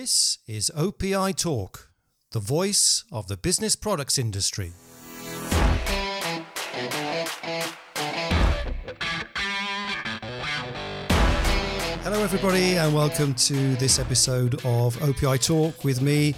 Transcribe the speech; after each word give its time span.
This 0.00 0.38
is 0.46 0.70
OPI 0.76 1.34
Talk, 1.34 1.90
the 2.30 2.38
voice 2.38 3.02
of 3.10 3.26
the 3.26 3.36
business 3.36 3.74
products 3.74 4.16
industry. 4.16 4.70
Hello, 12.04 12.22
everybody, 12.22 12.76
and 12.76 12.94
welcome 12.94 13.34
to 13.34 13.74
this 13.74 13.98
episode 13.98 14.54
of 14.64 14.96
OPI 14.98 15.44
Talk 15.44 15.82
with 15.82 16.00
me, 16.00 16.36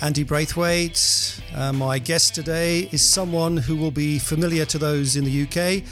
Andy 0.00 0.22
Braithwaite. 0.22 1.42
Uh, 1.52 1.72
my 1.72 1.98
guest 1.98 2.32
today 2.32 2.88
is 2.92 3.02
someone 3.02 3.56
who 3.56 3.74
will 3.74 3.90
be 3.90 4.20
familiar 4.20 4.64
to 4.66 4.78
those 4.78 5.16
in 5.16 5.24
the 5.24 5.42
UK 5.42 5.82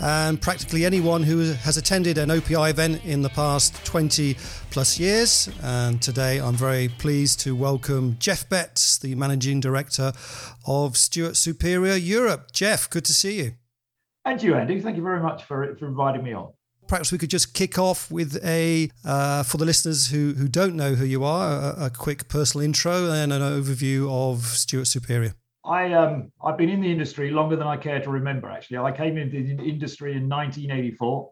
and 0.00 0.40
practically 0.40 0.84
anyone 0.84 1.22
who 1.22 1.52
has 1.52 1.76
attended 1.76 2.18
an 2.18 2.28
OPI 2.28 2.70
event 2.70 3.04
in 3.04 3.22
the 3.22 3.28
past 3.28 3.84
20 3.84 4.36
plus 4.70 4.98
years. 4.98 5.48
And 5.62 6.00
today 6.00 6.40
I'm 6.40 6.54
very 6.54 6.88
pleased 6.88 7.40
to 7.40 7.54
welcome 7.54 8.16
Jeff 8.18 8.48
Betts, 8.48 8.98
the 8.98 9.14
Managing 9.14 9.60
Director 9.60 10.12
of 10.66 10.96
Stewart 10.96 11.36
Superior 11.36 11.96
Europe. 11.96 12.52
Jeff, 12.52 12.88
good 12.88 13.04
to 13.06 13.12
see 13.12 13.38
you. 13.38 13.52
And 14.24 14.42
you, 14.42 14.54
Andy. 14.54 14.80
Thank 14.80 14.96
you 14.96 15.02
very 15.02 15.20
much 15.20 15.44
for, 15.44 15.76
for 15.76 15.86
inviting 15.86 16.22
me 16.22 16.32
on 16.32 16.52
perhaps 16.86 17.12
we 17.12 17.18
could 17.18 17.30
just 17.30 17.52
kick 17.52 17.78
off 17.78 18.10
with 18.10 18.42
a, 18.42 18.90
uh, 19.04 19.42
for 19.42 19.58
the 19.58 19.64
listeners 19.64 20.08
who, 20.08 20.32
who 20.32 20.48
don't 20.48 20.74
know 20.74 20.94
who 20.94 21.04
you 21.04 21.22
are, 21.22 21.74
a, 21.76 21.84
a, 21.84 21.90
quick 21.90 22.28
personal 22.28 22.64
intro 22.64 23.10
and 23.10 23.30
an 23.30 23.42
overview 23.42 24.10
of 24.10 24.42
Stewart 24.46 24.86
Superior. 24.86 25.34
I 25.68 25.92
um 25.92 26.32
I've 26.42 26.56
been 26.56 26.70
in 26.70 26.80
the 26.80 26.90
industry 26.90 27.30
longer 27.30 27.54
than 27.54 27.66
I 27.66 27.76
care 27.76 28.00
to 28.00 28.10
remember. 28.10 28.48
Actually, 28.48 28.78
I 28.78 28.92
came 28.92 29.18
into 29.18 29.42
the 29.42 29.62
industry 29.62 30.12
in 30.12 30.28
1984. 30.28 31.30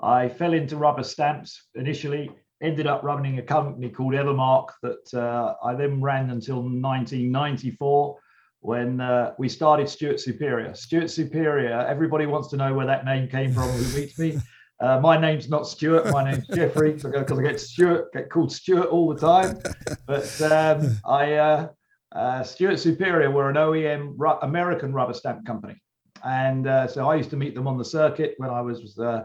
I 0.00 0.28
fell 0.28 0.52
into 0.52 0.76
rubber 0.76 1.04
stamps 1.04 1.68
initially. 1.74 2.30
Ended 2.62 2.86
up 2.86 3.02
running 3.02 3.38
a 3.38 3.42
company 3.42 3.90
called 3.90 4.14
Evermark 4.14 4.68
that 4.82 5.14
uh, 5.14 5.54
I 5.62 5.74
then 5.74 6.00
ran 6.00 6.30
until 6.30 6.56
1994 6.56 8.18
when 8.60 9.00
uh, 9.00 9.34
we 9.38 9.48
started 9.48 9.88
Stewart 9.88 10.18
Superior. 10.18 10.74
Stewart 10.74 11.10
Superior. 11.10 11.86
Everybody 11.86 12.26
wants 12.26 12.48
to 12.48 12.56
know 12.56 12.74
where 12.74 12.86
that 12.86 13.04
name 13.04 13.28
came 13.28 13.52
from. 13.52 13.68
Who 13.68 14.00
meets 14.00 14.18
me? 14.18 14.38
Uh, 14.80 15.00
my 15.00 15.18
name's 15.18 15.48
not 15.48 15.66
Stuart. 15.66 16.10
My 16.10 16.30
name's 16.30 16.46
Jeffrey 16.48 16.94
because 16.94 17.38
I 17.38 17.42
get 17.42 17.60
Stuart, 17.60 18.12
get 18.12 18.28
called 18.28 18.52
Stuart 18.52 18.88
all 18.88 19.14
the 19.14 19.20
time. 19.20 19.58
But 20.06 20.40
um, 20.42 20.96
I 21.04 21.34
uh, 21.34 21.68
uh, 22.16 22.42
Stewart 22.42 22.78
Superior 22.78 23.30
were 23.30 23.50
an 23.50 23.56
OEM 23.56 24.14
ru- 24.16 24.40
American 24.42 24.92
rubber 24.92 25.12
stamp 25.12 25.44
company. 25.46 25.80
And 26.24 26.66
uh, 26.66 26.86
so 26.88 27.08
I 27.08 27.16
used 27.16 27.30
to 27.30 27.36
meet 27.36 27.54
them 27.54 27.66
on 27.68 27.76
the 27.76 27.84
circuit 27.84 28.34
when 28.38 28.48
I 28.48 28.62
was 28.62 28.98
uh, 28.98 29.22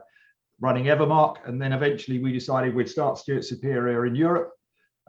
running 0.59 0.85
Evermark. 0.85 1.47
And 1.47 1.61
then 1.61 1.71
eventually 1.71 2.19
we 2.19 2.33
decided 2.33 2.75
we'd 2.75 2.89
start 2.89 3.17
Stewart 3.17 3.45
Superior 3.45 4.05
in 4.05 4.15
Europe 4.15 4.51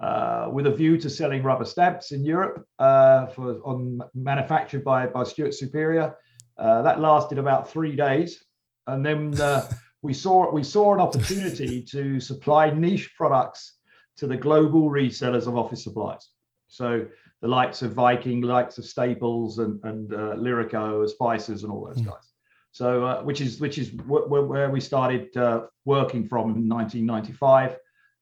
uh, 0.00 0.48
with 0.52 0.66
a 0.66 0.70
view 0.70 0.97
to 0.98 1.11
selling 1.11 1.42
rubber 1.42 1.64
stamps 1.64 2.12
in 2.12 2.24
Europe 2.24 2.64
uh, 2.78 3.27
for 3.27 3.61
on 3.64 4.00
manufactured 4.14 4.84
by, 4.84 5.06
by 5.06 5.24
Stewart 5.24 5.52
Superior. 5.52 6.14
Uh, 6.56 6.83
that 6.83 7.00
lasted 7.00 7.39
about 7.39 7.69
three 7.69 7.96
days. 7.96 8.44
And 8.86 9.05
then 9.05 9.34
we 10.02 10.14
saw 10.14 10.52
we 10.52 10.62
saw 10.62 10.94
an 10.94 11.00
opportunity 11.00 11.83
to 11.91 12.20
supply 12.20 12.70
niche 12.70 13.11
products 13.17 13.78
to 14.19 14.28
the 14.28 14.36
global 14.36 14.89
resellers 14.89 15.48
of 15.48 15.56
office 15.56 15.83
supplies. 15.83 16.28
So 16.69 17.06
the 17.43 17.48
likes 17.48 17.83
of 17.83 17.93
Viking, 17.93 18.41
likes 18.41 18.79
of 18.79 18.85
Staples 18.85 19.59
and, 19.59 19.79
and 19.83 20.15
uh, 20.15 20.37
Lyreco, 20.37 21.07
Spicers, 21.11 21.65
and 21.65 21.73
all 21.73 21.85
those 21.85 22.01
mm. 22.01 22.07
guys. 22.07 22.33
So, 22.71 23.05
uh, 23.05 23.23
which 23.23 23.41
is 23.41 23.61
which 23.61 23.77
is 23.79 23.91
w- 23.91 24.25
w- 24.25 24.47
where 24.47 24.71
we 24.71 24.81
started 24.81 25.37
uh, 25.37 25.67
working 25.85 26.27
from 26.27 26.55
in 26.55 26.69
1995. 26.69 27.77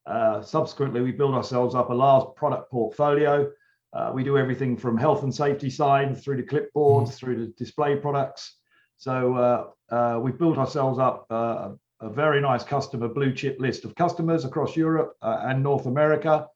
Uh, 0.06 0.42
subsequently, 0.42 1.02
we 1.02 1.12
built 1.12 1.34
ourselves 1.34 1.74
up 1.74 1.90
a 1.90 1.94
large 1.94 2.34
product 2.34 2.70
portfolio. 2.70 3.48
Uh, 3.92 4.10
we 4.12 4.24
do 4.24 4.38
everything 4.38 4.76
from 4.76 4.96
health 4.96 5.22
and 5.22 5.34
safety 5.34 5.68
signs 5.68 6.24
through 6.24 6.38
to 6.38 6.42
clipboards, 6.42 7.10
mm. 7.10 7.14
through 7.14 7.36
to 7.36 7.52
display 7.52 7.96
products. 7.96 8.56
So 8.96 9.72
uh, 9.90 10.18
we've 10.18 10.38
built 10.38 10.58
ourselves 10.58 10.98
up 10.98 11.26
a 11.30 12.08
very 12.08 12.40
nice 12.40 12.64
customer 12.64 13.08
blue 13.08 13.32
chip 13.32 13.60
list 13.60 13.84
of 13.84 13.94
customers 13.94 14.44
across 14.44 14.76
Europe 14.76 15.14
and 15.22 15.62
North 15.62 15.86
America. 15.86 16.46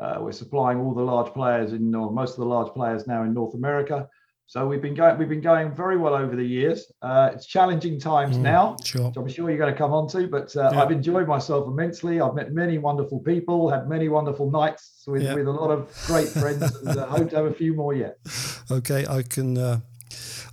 Uh, 0.00 0.18
we're 0.20 0.32
supplying 0.32 0.78
all 0.78 0.94
the 0.94 1.02
large 1.02 1.32
players 1.32 1.72
in, 1.72 1.94
or 1.94 2.10
most 2.10 2.32
of 2.32 2.38
the 2.38 2.46
large 2.46 2.72
players 2.72 3.06
now 3.06 3.22
in 3.24 3.34
North 3.34 3.54
America. 3.54 4.08
So 4.46 4.66
we've 4.66 4.82
been 4.82 4.94
going, 4.94 5.18
we've 5.18 5.28
been 5.28 5.40
going 5.40 5.74
very 5.74 5.96
well 5.96 6.14
over 6.14 6.36
the 6.36 6.44
years. 6.44 6.92
Uh, 7.00 7.30
it's 7.32 7.46
challenging 7.46 7.98
times 7.98 8.36
mm, 8.36 8.42
now, 8.42 8.76
sure. 8.84 9.10
I'm 9.16 9.28
sure 9.28 9.48
you're 9.48 9.58
going 9.58 9.72
to 9.72 9.78
come 9.78 9.94
on 9.94 10.08
to, 10.08 10.26
but 10.26 10.54
uh, 10.56 10.70
yeah. 10.72 10.82
I've 10.82 10.90
enjoyed 10.90 11.26
myself 11.26 11.66
immensely. 11.66 12.20
I've 12.20 12.34
met 12.34 12.52
many 12.52 12.76
wonderful 12.76 13.20
people, 13.20 13.70
had 13.70 13.88
many 13.88 14.08
wonderful 14.08 14.50
nights 14.50 15.04
with, 15.06 15.22
yeah. 15.22 15.34
with 15.34 15.46
a 15.46 15.50
lot 15.50 15.70
of 15.70 15.90
great 16.06 16.28
friends, 16.28 16.62
and 16.82 16.98
uh, 16.98 17.06
hope 17.06 17.30
to 17.30 17.36
have 17.36 17.46
a 17.46 17.54
few 17.54 17.74
more 17.74 17.94
yet. 17.94 18.18
Okay, 18.70 19.04
I 19.06 19.22
can 19.22 19.58
uh, 19.58 19.80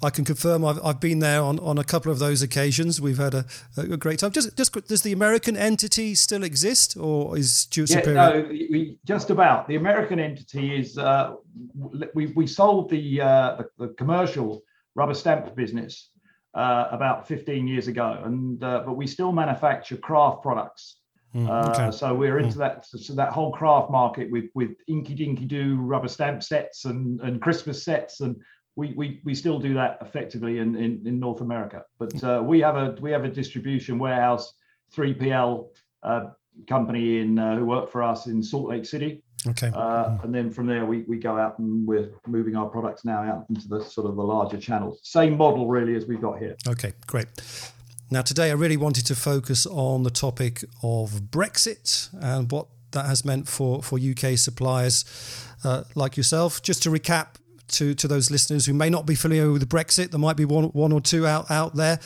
I 0.02 0.10
can 0.10 0.24
confirm 0.24 0.64
I've, 0.64 0.84
I've 0.84 1.00
been 1.00 1.20
there 1.20 1.42
on, 1.42 1.60
on 1.60 1.78
a 1.78 1.84
couple 1.84 2.12
of 2.12 2.20
those 2.20 2.42
occasions. 2.42 3.02
We've 3.02 3.18
had 3.18 3.34
a, 3.34 3.46
a 3.78 3.98
great 3.98 4.20
time. 4.20 4.32
Just, 4.32 4.56
just 4.56 4.74
does 4.88 5.02
the 5.02 5.12
American 5.12 5.58
entity 5.58 6.16
still 6.16 6.44
exist, 6.44 6.96
or 6.98 7.38
is 7.38 7.54
Stewart 7.54 7.90
yeah, 7.90 7.98
Superior? 7.98 8.44
No, 8.44 8.50
we 8.50 8.98
just 9.06 9.30
about. 9.30 9.68
The 9.68 9.76
American 9.76 10.20
entity 10.20 10.78
is 10.78 10.98
uh, 10.98 11.36
we 12.14 12.28
we 12.28 12.48
sold 12.48 12.90
the, 12.90 13.22
uh, 13.22 13.56
the, 13.58 13.88
the 13.88 13.94
commercial 13.94 14.62
rubber 14.96 15.14
stamp 15.14 15.54
business 15.56 16.10
uh, 16.54 16.88
about 16.92 17.28
15 17.28 17.68
years 17.68 17.88
ago, 17.88 18.22
and 18.24 18.64
uh, 18.64 18.84
but 18.86 18.94
we 18.94 19.06
still 19.06 19.32
manufacture 19.32 19.98
craft 19.98 20.42
products. 20.42 20.96
Mm, 21.36 21.70
okay. 21.70 21.84
uh, 21.84 21.92
so 21.92 22.16
we're 22.16 22.40
into 22.40 22.56
mm. 22.56 22.60
that 22.60 22.86
so 22.88 23.14
that 23.14 23.32
whole 23.32 23.52
craft 23.52 23.92
market 23.92 24.32
with 24.32 24.46
with 24.56 24.72
inky 24.88 25.14
dinky 25.14 25.46
do 25.46 25.76
rubber 25.78 26.08
stamp 26.08 26.42
sets 26.42 26.86
and 26.86 27.22
and 27.22 27.40
Christmas 27.40 27.84
sets 27.84 28.22
and 28.22 28.36
we, 28.76 28.94
we, 28.96 29.22
we 29.24 29.36
still 29.36 29.60
do 29.60 29.74
that 29.74 29.98
effectively 30.02 30.60
in, 30.60 30.76
in, 30.76 31.02
in 31.06 31.20
North 31.20 31.42
America. 31.42 31.84
But 31.98 32.24
uh, 32.24 32.42
we 32.44 32.62
have 32.62 32.76
a 32.76 32.96
we 33.02 33.12
have 33.12 33.26
a 33.26 33.30
distribution 33.30 34.00
warehouse, 34.00 34.54
3PL 34.96 35.68
uh, 36.04 36.26
company 36.68 37.20
in 37.20 37.38
uh, 37.38 37.58
who 37.58 37.66
work 37.66 37.92
for 37.92 38.04
us 38.04 38.28
in 38.28 38.42
Salt 38.42 38.70
Lake 38.70 38.86
City. 38.86 39.24
Okay. 39.48 39.72
Uh, 39.74 40.18
and 40.24 40.36
then 40.36 40.52
from 40.52 40.68
there 40.68 40.86
we, 40.86 41.04
we 41.04 41.18
go 41.18 41.38
out 41.38 41.60
and 41.60 41.88
we're 41.88 42.12
moving 42.28 42.58
our 42.58 42.68
products 42.68 43.06
now 43.06 43.24
out 43.24 43.46
into 43.50 43.70
the 43.70 43.82
sort 43.82 44.08
of 44.08 44.16
the 44.16 44.24
larger 44.24 44.58
channels. 44.58 45.00
Same 45.04 45.38
model 45.38 45.68
really 45.68 45.96
as 45.96 46.06
we've 46.06 46.22
got 46.22 46.40
here. 46.40 46.56
Okay, 46.68 46.94
great. 47.08 47.28
Now 48.12 48.22
today 48.22 48.50
I 48.50 48.54
really 48.54 48.76
wanted 48.76 49.06
to 49.06 49.16
focus 49.16 49.66
on 49.66 50.04
the 50.04 50.10
topic 50.10 50.64
of 50.84 51.12
Brexit 51.32 52.10
and 52.22 52.52
what 52.52 52.68
that 52.92 53.06
has 53.06 53.24
meant 53.24 53.48
for 53.48 53.82
for 53.84 54.00
UK 54.00 54.38
suppliers 54.38 55.06
uh, 55.64 55.84
like 55.96 56.18
yourself. 56.18 56.62
Just 56.62 56.84
to 56.84 56.90
recap, 56.90 57.36
to 57.70 57.94
to 57.96 58.08
those 58.08 58.32
listeners 58.32 58.66
who 58.66 58.74
may 58.74 58.90
not 58.90 59.06
be 59.06 59.16
familiar 59.16 59.52
with 59.52 59.68
Brexit. 59.70 60.12
There 60.12 60.20
might 60.20 60.38
be 60.38 60.46
one 60.46 60.66
one 60.66 60.92
or 60.92 61.02
two 61.02 61.26
out 61.26 61.50
out 61.50 61.76
there. 61.76 62.00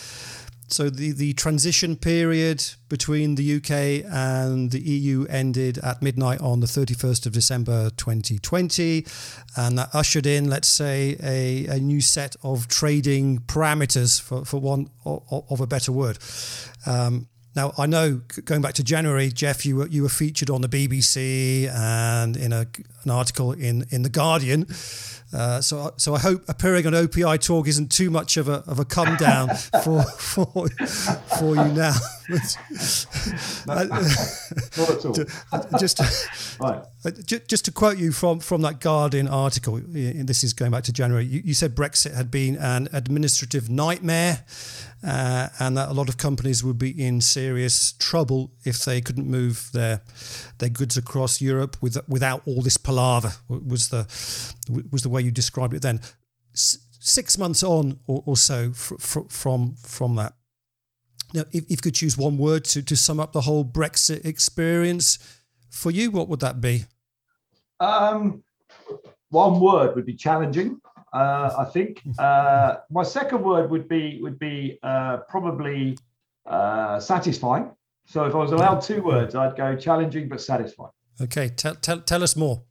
So 0.68 0.90
the, 0.90 1.12
the 1.12 1.34
transition 1.34 1.96
period 1.96 2.64
between 2.90 3.36
the 3.36 3.58
UK 3.58 4.12
and 4.12 4.72
the 4.72 4.80
EU 4.80 5.26
ended 5.30 5.78
at 5.78 6.02
midnight 6.02 6.42
on 6.42 6.62
the 6.62 6.68
31st 6.68 7.28
of 7.28 7.34
December 7.34 7.92
2020. 7.92 9.06
And 9.56 9.78
that 9.78 9.90
ushered 9.94 10.26
in, 10.26 10.50
let's 10.50 10.68
say, 10.68 11.16
a, 11.22 11.68
a 11.68 11.80
new 11.80 12.02
set 12.02 12.36
of 12.42 12.68
trading 12.68 13.40
parameters, 13.40 14.20
for, 14.20 14.46
for 14.46 14.60
one 14.60 14.90
of, 15.06 15.62
a 15.62 15.68
better 15.68 15.92
word. 15.92 16.18
Um, 16.88 17.28
now 17.56 17.74
I 17.78 17.86
know 17.86 18.22
going 18.46 18.62
back 18.62 18.74
to 18.76 18.84
January, 18.84 19.30
Jeff, 19.30 19.66
you 19.66 19.78
were 19.78 19.88
you 19.88 20.04
were 20.04 20.10
featured 20.10 20.50
on 20.50 20.62
the 20.62 20.70
BBC 20.70 21.70
and 21.70 22.36
in 22.36 22.54
a, 22.54 22.68
an 23.04 23.12
article 23.12 23.52
in 23.52 23.86
in 23.92 24.04
the 24.04 24.10
Guardian 24.10 24.66
uh, 25.34 25.62
so, 25.62 25.94
so 25.98 26.14
I 26.14 26.20
hope 26.20 26.48
appearing 26.48 26.86
on 26.86 26.94
OPI 26.94 27.40
Talk 27.42 27.68
isn't 27.68 27.92
too 27.92 28.12
much 28.12 28.38
of 28.38 28.48
a 28.48 28.64
of 28.68 28.80
a 28.80 28.86
come 28.86 29.16
down 29.18 29.50
for 29.84 30.04
for 30.04 30.70
for 31.40 31.56
you 31.56 31.74
now. 31.74 31.96
just, 35.80 36.06
right. 36.60 36.84
Uh, 37.04 37.12
just 37.48 37.66
to 37.66 37.72
quote 37.72 37.98
you 37.98 38.12
from 38.12 38.40
from 38.40 38.62
that 38.62 38.80
Guardian 38.80 39.28
article, 39.28 39.82
this 39.84 40.44
is 40.44 40.54
going 40.54 40.72
back 40.72 40.84
to 40.84 40.94
January. 40.94 41.26
You, 41.26 41.42
you 41.44 41.54
said 41.56 41.76
Brexit 41.76 42.14
had 42.14 42.30
been 42.30 42.56
an 42.58 42.88
administrative 42.94 43.70
nightmare 43.72 44.44
uh, 45.04 45.50
and 45.60 45.78
that 45.78 45.90
a 45.90 45.94
lot 45.94 46.08
of 46.10 46.18
companies 46.18 46.64
would 46.64 46.78
be 46.78 46.90
in 46.90 47.20
serious 47.20 47.92
trouble 47.94 48.54
if 48.64 48.86
they 48.86 49.02
couldn't 49.02 49.28
move 49.28 49.70
their 49.74 50.02
their 50.60 50.70
goods 50.70 50.98
across 50.98 51.42
Europe 51.42 51.76
with, 51.82 51.98
without 52.08 52.42
all 52.46 52.62
this 52.62 52.78
palaver. 52.78 53.34
Was 53.50 53.90
the 53.90 54.08
was 54.92 55.02
the 55.02 55.10
way 55.10 55.22
you 55.22 55.32
described 55.32 55.74
it 55.74 55.82
then? 55.82 56.00
S- 56.54 56.78
six 57.00 57.38
months 57.38 57.64
on 57.64 58.00
or, 58.08 58.24
or 58.26 58.38
so 58.38 58.72
fr- 58.72 58.96
fr- 59.00 59.28
from 59.30 59.76
from 59.76 60.16
that. 60.16 60.34
Now, 61.34 61.42
if, 61.52 61.66
if 61.66 61.72
you 61.72 61.78
could 61.78 61.96
choose 61.96 62.18
one 62.18 62.38
word 62.38 62.64
to, 62.66 62.84
to 62.84 62.96
sum 62.96 63.20
up 63.20 63.34
the 63.34 63.42
whole 63.42 63.66
Brexit 63.66 64.24
experience 64.24 65.18
for 65.70 65.90
you, 65.90 66.12
what 66.12 66.30
would 66.30 66.40
that 66.42 66.62
be? 66.62 66.86
Um, 67.80 68.44
one 69.30 69.60
word 69.60 69.96
would 69.96 70.06
be 70.06 70.14
challenging 70.14 70.80
uh, 71.14 71.56
I 71.60 71.66
think. 71.66 72.02
Uh, 72.18 72.78
my 72.90 73.04
second 73.04 73.44
word 73.44 73.70
would 73.70 73.88
be 73.88 74.20
would 74.22 74.40
be 74.40 74.80
uh, 74.84 75.18
probably 75.30 75.98
uh, 76.46 77.00
satisfying. 77.00 77.72
So 78.06 78.26
if 78.26 78.36
I 78.36 78.38
was 78.38 78.52
allowed 78.52 78.82
two 78.82 79.02
words, 79.02 79.36
I'd 79.36 79.56
go 79.56 79.76
challenging 79.76 80.28
but 80.28 80.42
satisfying. 80.42 80.92
Okay, 81.22 81.50
tell, 81.50 81.76
tell, 81.76 82.02
tell 82.02 82.24
us 82.24 82.36
more. 82.36 82.64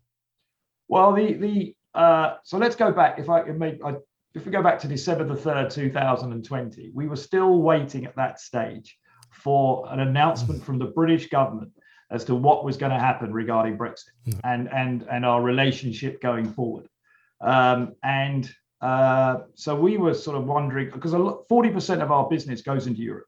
Well, 0.88 1.12
the 1.14 1.34
the 1.34 1.74
uh, 1.94 2.34
so 2.42 2.58
let's 2.58 2.76
go 2.76 2.92
back. 2.92 3.18
If 3.18 3.30
I 3.30 3.42
can 3.42 3.58
make 3.58 3.78
I, 3.84 3.94
if 4.34 4.44
we 4.44 4.52
go 4.52 4.62
back 4.62 4.78
to 4.80 4.88
December 4.88 5.24
the 5.24 5.36
third, 5.36 5.70
two 5.70 5.90
thousand 5.90 6.32
and 6.32 6.44
twenty, 6.44 6.90
we 6.94 7.06
were 7.06 7.16
still 7.16 7.62
waiting 7.62 8.04
at 8.04 8.16
that 8.16 8.40
stage 8.40 8.98
for 9.30 9.86
an 9.90 10.00
announcement 10.00 10.62
from 10.62 10.78
the 10.78 10.86
British 10.86 11.28
government 11.28 11.72
as 12.10 12.24
to 12.26 12.34
what 12.34 12.64
was 12.64 12.76
going 12.76 12.92
to 12.92 12.98
happen 12.98 13.32
regarding 13.32 13.78
Brexit 13.78 14.10
mm. 14.26 14.38
and 14.44 14.70
and 14.72 15.06
and 15.10 15.24
our 15.24 15.40
relationship 15.42 16.20
going 16.20 16.52
forward. 16.52 16.88
Um, 17.42 17.94
and 18.02 18.52
uh, 18.80 19.40
so 19.54 19.74
we 19.74 19.96
were 19.96 20.14
sort 20.14 20.36
of 20.36 20.44
wondering 20.44 20.90
because 20.90 21.12
40% 21.12 22.02
of 22.02 22.10
our 22.10 22.28
business 22.28 22.62
goes 22.62 22.86
into 22.86 23.00
Europe. 23.00 23.26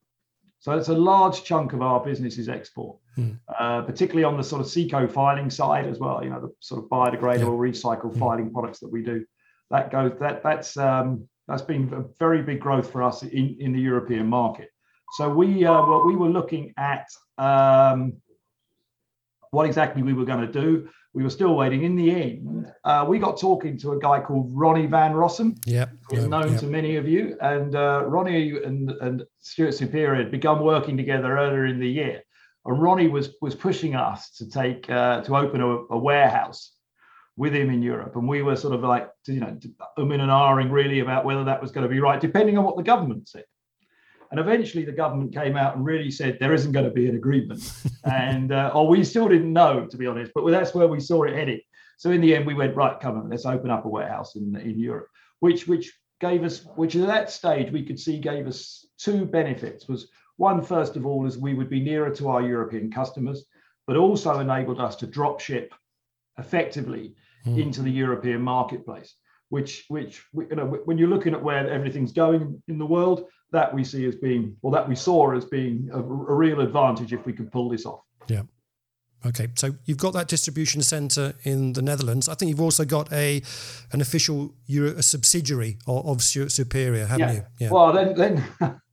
So 0.58 0.72
it's 0.72 0.88
a 0.88 0.94
large 0.94 1.44
chunk 1.44 1.74
of 1.74 1.82
our 1.82 2.00
business 2.00 2.38
is 2.38 2.48
export, 2.48 2.96
hmm. 3.16 3.32
uh, 3.58 3.82
particularly 3.82 4.24
on 4.24 4.38
the 4.38 4.42
sort 4.42 4.62
of 4.62 4.66
SECO 4.66 5.06
filing 5.06 5.50
side 5.50 5.86
as 5.86 5.98
well. 5.98 6.24
You 6.24 6.30
know, 6.30 6.40
the 6.40 6.54
sort 6.60 6.82
of 6.82 6.88
biodegradable, 6.88 7.40
yeah. 7.40 7.72
recycled 7.72 8.14
hmm. 8.14 8.18
filing 8.18 8.50
products 8.50 8.80
that 8.80 8.90
we 8.90 9.02
do. 9.02 9.26
That 9.70 9.90
goes 9.90 10.12
that 10.20 10.42
that's 10.42 10.76
um, 10.78 11.28
that's 11.46 11.62
been 11.62 11.92
a 11.92 12.04
very 12.18 12.42
big 12.42 12.60
growth 12.60 12.90
for 12.90 13.02
us 13.02 13.22
in, 13.22 13.56
in 13.60 13.72
the 13.72 13.80
European 13.80 14.26
market. 14.26 14.70
So 15.18 15.28
we 15.28 15.66
uh, 15.66 15.86
well, 15.86 16.06
we 16.06 16.16
were 16.16 16.30
looking 16.30 16.72
at 16.78 17.08
um, 17.36 18.14
what 19.50 19.66
exactly 19.66 20.02
we 20.02 20.14
were 20.14 20.24
going 20.24 20.46
to 20.46 20.52
do 20.52 20.88
we 21.14 21.22
were 21.22 21.30
still 21.30 21.54
waiting. 21.54 21.84
In 21.84 21.94
the 21.94 22.10
end, 22.10 22.72
uh, 22.82 23.06
we 23.08 23.20
got 23.20 23.38
talking 23.38 23.78
to 23.78 23.92
a 23.92 23.98
guy 23.98 24.20
called 24.20 24.50
Ronnie 24.52 24.86
Van 24.86 25.12
Rossum. 25.12 25.56
Yep. 25.64 25.90
Who's 26.10 26.20
yep, 26.20 26.28
known 26.28 26.50
yep. 26.50 26.60
to 26.60 26.66
many 26.66 26.96
of 26.96 27.08
you. 27.08 27.36
And 27.40 27.76
uh, 27.76 28.04
Ronnie 28.06 28.58
and, 28.64 28.90
and 29.00 29.24
Stewart 29.38 29.74
Superior 29.74 30.16
had 30.16 30.32
begun 30.32 30.62
working 30.62 30.96
together 30.96 31.38
earlier 31.38 31.66
in 31.66 31.78
the 31.78 31.88
year. 31.88 32.22
And 32.64 32.82
Ronnie 32.82 33.08
was 33.08 33.30
was 33.40 33.54
pushing 33.54 33.94
us 33.94 34.30
to 34.38 34.48
take 34.48 34.90
uh, 34.90 35.20
to 35.22 35.36
open 35.36 35.60
a, 35.60 35.68
a, 35.68 35.98
warehouse 35.98 36.72
with 37.36 37.54
him 37.54 37.70
in 37.70 37.82
Europe. 37.82 38.16
And 38.16 38.26
we 38.26 38.42
were 38.42 38.56
sort 38.56 38.74
of 38.74 38.80
like, 38.80 39.08
you 39.26 39.40
know, 39.40 39.56
umming 39.98 40.20
and 40.20 40.30
ahhing 40.30 40.72
really 40.72 41.00
about 41.00 41.24
whether 41.24 41.44
that 41.44 41.60
was 41.60 41.70
going 41.72 41.86
to 41.86 41.94
be 41.94 42.00
right, 42.00 42.20
depending 42.20 42.58
on 42.58 42.64
what 42.64 42.76
the 42.76 42.82
government 42.82 43.28
said. 43.28 43.44
And 44.34 44.40
eventually 44.40 44.84
the 44.84 44.90
government 44.90 45.32
came 45.32 45.56
out 45.56 45.76
and 45.76 45.84
really 45.84 46.10
said 46.10 46.38
there 46.40 46.54
isn't 46.54 46.72
going 46.72 46.86
to 46.86 46.90
be 46.90 47.08
an 47.08 47.14
agreement. 47.14 47.72
and, 48.04 48.50
uh, 48.50 48.72
or 48.74 48.88
we 48.88 49.04
still 49.04 49.28
didn't 49.28 49.52
know, 49.52 49.86
to 49.86 49.96
be 49.96 50.08
honest, 50.08 50.32
but 50.34 50.44
that's 50.50 50.74
where 50.74 50.88
we 50.88 50.98
saw 50.98 51.22
it 51.22 51.36
heading. 51.36 51.60
So 51.98 52.10
in 52.10 52.20
the 52.20 52.34
end, 52.34 52.44
we 52.44 52.54
went, 52.54 52.74
right, 52.74 52.98
come 52.98 53.16
on, 53.16 53.30
let's 53.30 53.46
open 53.46 53.70
up 53.70 53.84
a 53.84 53.88
warehouse 53.88 54.34
in, 54.34 54.56
in 54.56 54.76
Europe, 54.76 55.06
which, 55.38 55.68
which 55.68 55.96
gave 56.18 56.42
us, 56.42 56.66
which 56.74 56.96
at 56.96 57.06
that 57.06 57.30
stage 57.30 57.70
we 57.70 57.84
could 57.84 58.00
see 58.00 58.18
gave 58.18 58.48
us 58.48 58.84
two 58.98 59.24
benefits 59.24 59.86
was 59.86 60.08
one, 60.36 60.60
first 60.60 60.96
of 60.96 61.06
all, 61.06 61.26
is 61.26 61.38
we 61.38 61.54
would 61.54 61.70
be 61.70 61.78
nearer 61.78 62.10
to 62.10 62.28
our 62.28 62.42
European 62.42 62.90
customers, 62.90 63.44
but 63.86 63.96
also 63.96 64.40
enabled 64.40 64.80
us 64.80 64.96
to 64.96 65.06
drop 65.06 65.38
ship 65.38 65.72
effectively 66.38 67.14
mm. 67.46 67.62
into 67.62 67.82
the 67.82 67.92
European 67.92 68.42
marketplace 68.42 69.14
which 69.50 69.84
which 69.86 70.24
you 70.32 70.56
know 70.56 70.66
when 70.86 70.98
you're 70.98 71.06
looking 71.06 71.34
at 71.34 71.40
where 71.40 71.68
everything's 71.70 72.12
going 72.12 72.60
in 72.66 72.76
the 72.76 72.86
world 72.86 73.26
that 73.52 73.72
we 73.72 73.84
see 73.84 74.06
as 74.06 74.16
being 74.16 74.56
or 74.62 74.72
that 74.72 74.88
we 74.88 74.94
saw 74.94 75.34
as 75.36 75.44
being 75.44 75.88
a, 75.92 75.98
a 75.98 76.34
real 76.34 76.60
advantage 76.60 77.12
if 77.12 77.24
we 77.26 77.32
could 77.32 77.50
pull 77.50 77.68
this 77.68 77.86
off 77.86 78.00
yeah 78.28 78.42
okay 79.26 79.48
so 79.54 79.74
you've 79.84 79.98
got 79.98 80.12
that 80.12 80.28
distribution 80.28 80.82
center 80.82 81.34
in 81.44 81.72
the 81.72 81.82
netherlands 81.82 82.28
i 82.28 82.34
think 82.34 82.48
you've 82.48 82.60
also 82.60 82.84
got 82.84 83.12
a 83.12 83.42
an 83.92 84.00
official 84.00 84.54
Euro, 84.66 84.90
a 84.90 85.02
subsidiary 85.02 85.78
of, 85.86 86.06
of 86.06 86.22
superior 86.22 87.06
haven't 87.06 87.28
yeah. 87.28 87.34
you 87.34 87.42
yeah 87.60 87.70
well 87.70 87.92
then 87.92 88.14
then 88.14 88.38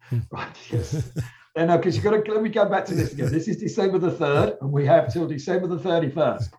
hmm. 0.10 0.20
right 0.32 0.56
yes 0.70 1.12
then 1.56 1.68
because 1.76 1.96
you've 1.96 2.04
got 2.04 2.12
to 2.12 2.32
let 2.32 2.44
me 2.44 2.50
go 2.50 2.66
back 2.66 2.86
to 2.86 2.94
this 2.94 3.14
again 3.14 3.32
this 3.32 3.48
is 3.48 3.58
december 3.58 3.98
the 3.98 4.12
3rd 4.12 4.62
and 4.62 4.72
we 4.72 4.86
have 4.86 5.12
till 5.12 5.28
december 5.28 5.68
the 5.68 5.80
31st 5.80 6.50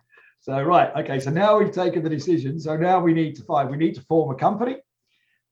so, 0.43 0.61
right, 0.61 0.91
okay, 0.97 1.21
so 1.21 1.31
now 1.31 1.57
we've 1.57 1.71
taken 1.71 2.03
the 2.03 2.09
decision. 2.09 2.59
So 2.59 2.75
now 2.75 2.99
we 2.99 3.13
need 3.13 3.33
to 3.37 3.43
find, 3.43 3.69
we 3.69 3.77
need 3.77 3.95
to 3.95 4.01
form 4.01 4.29
a 4.29 4.37
company. 4.37 4.75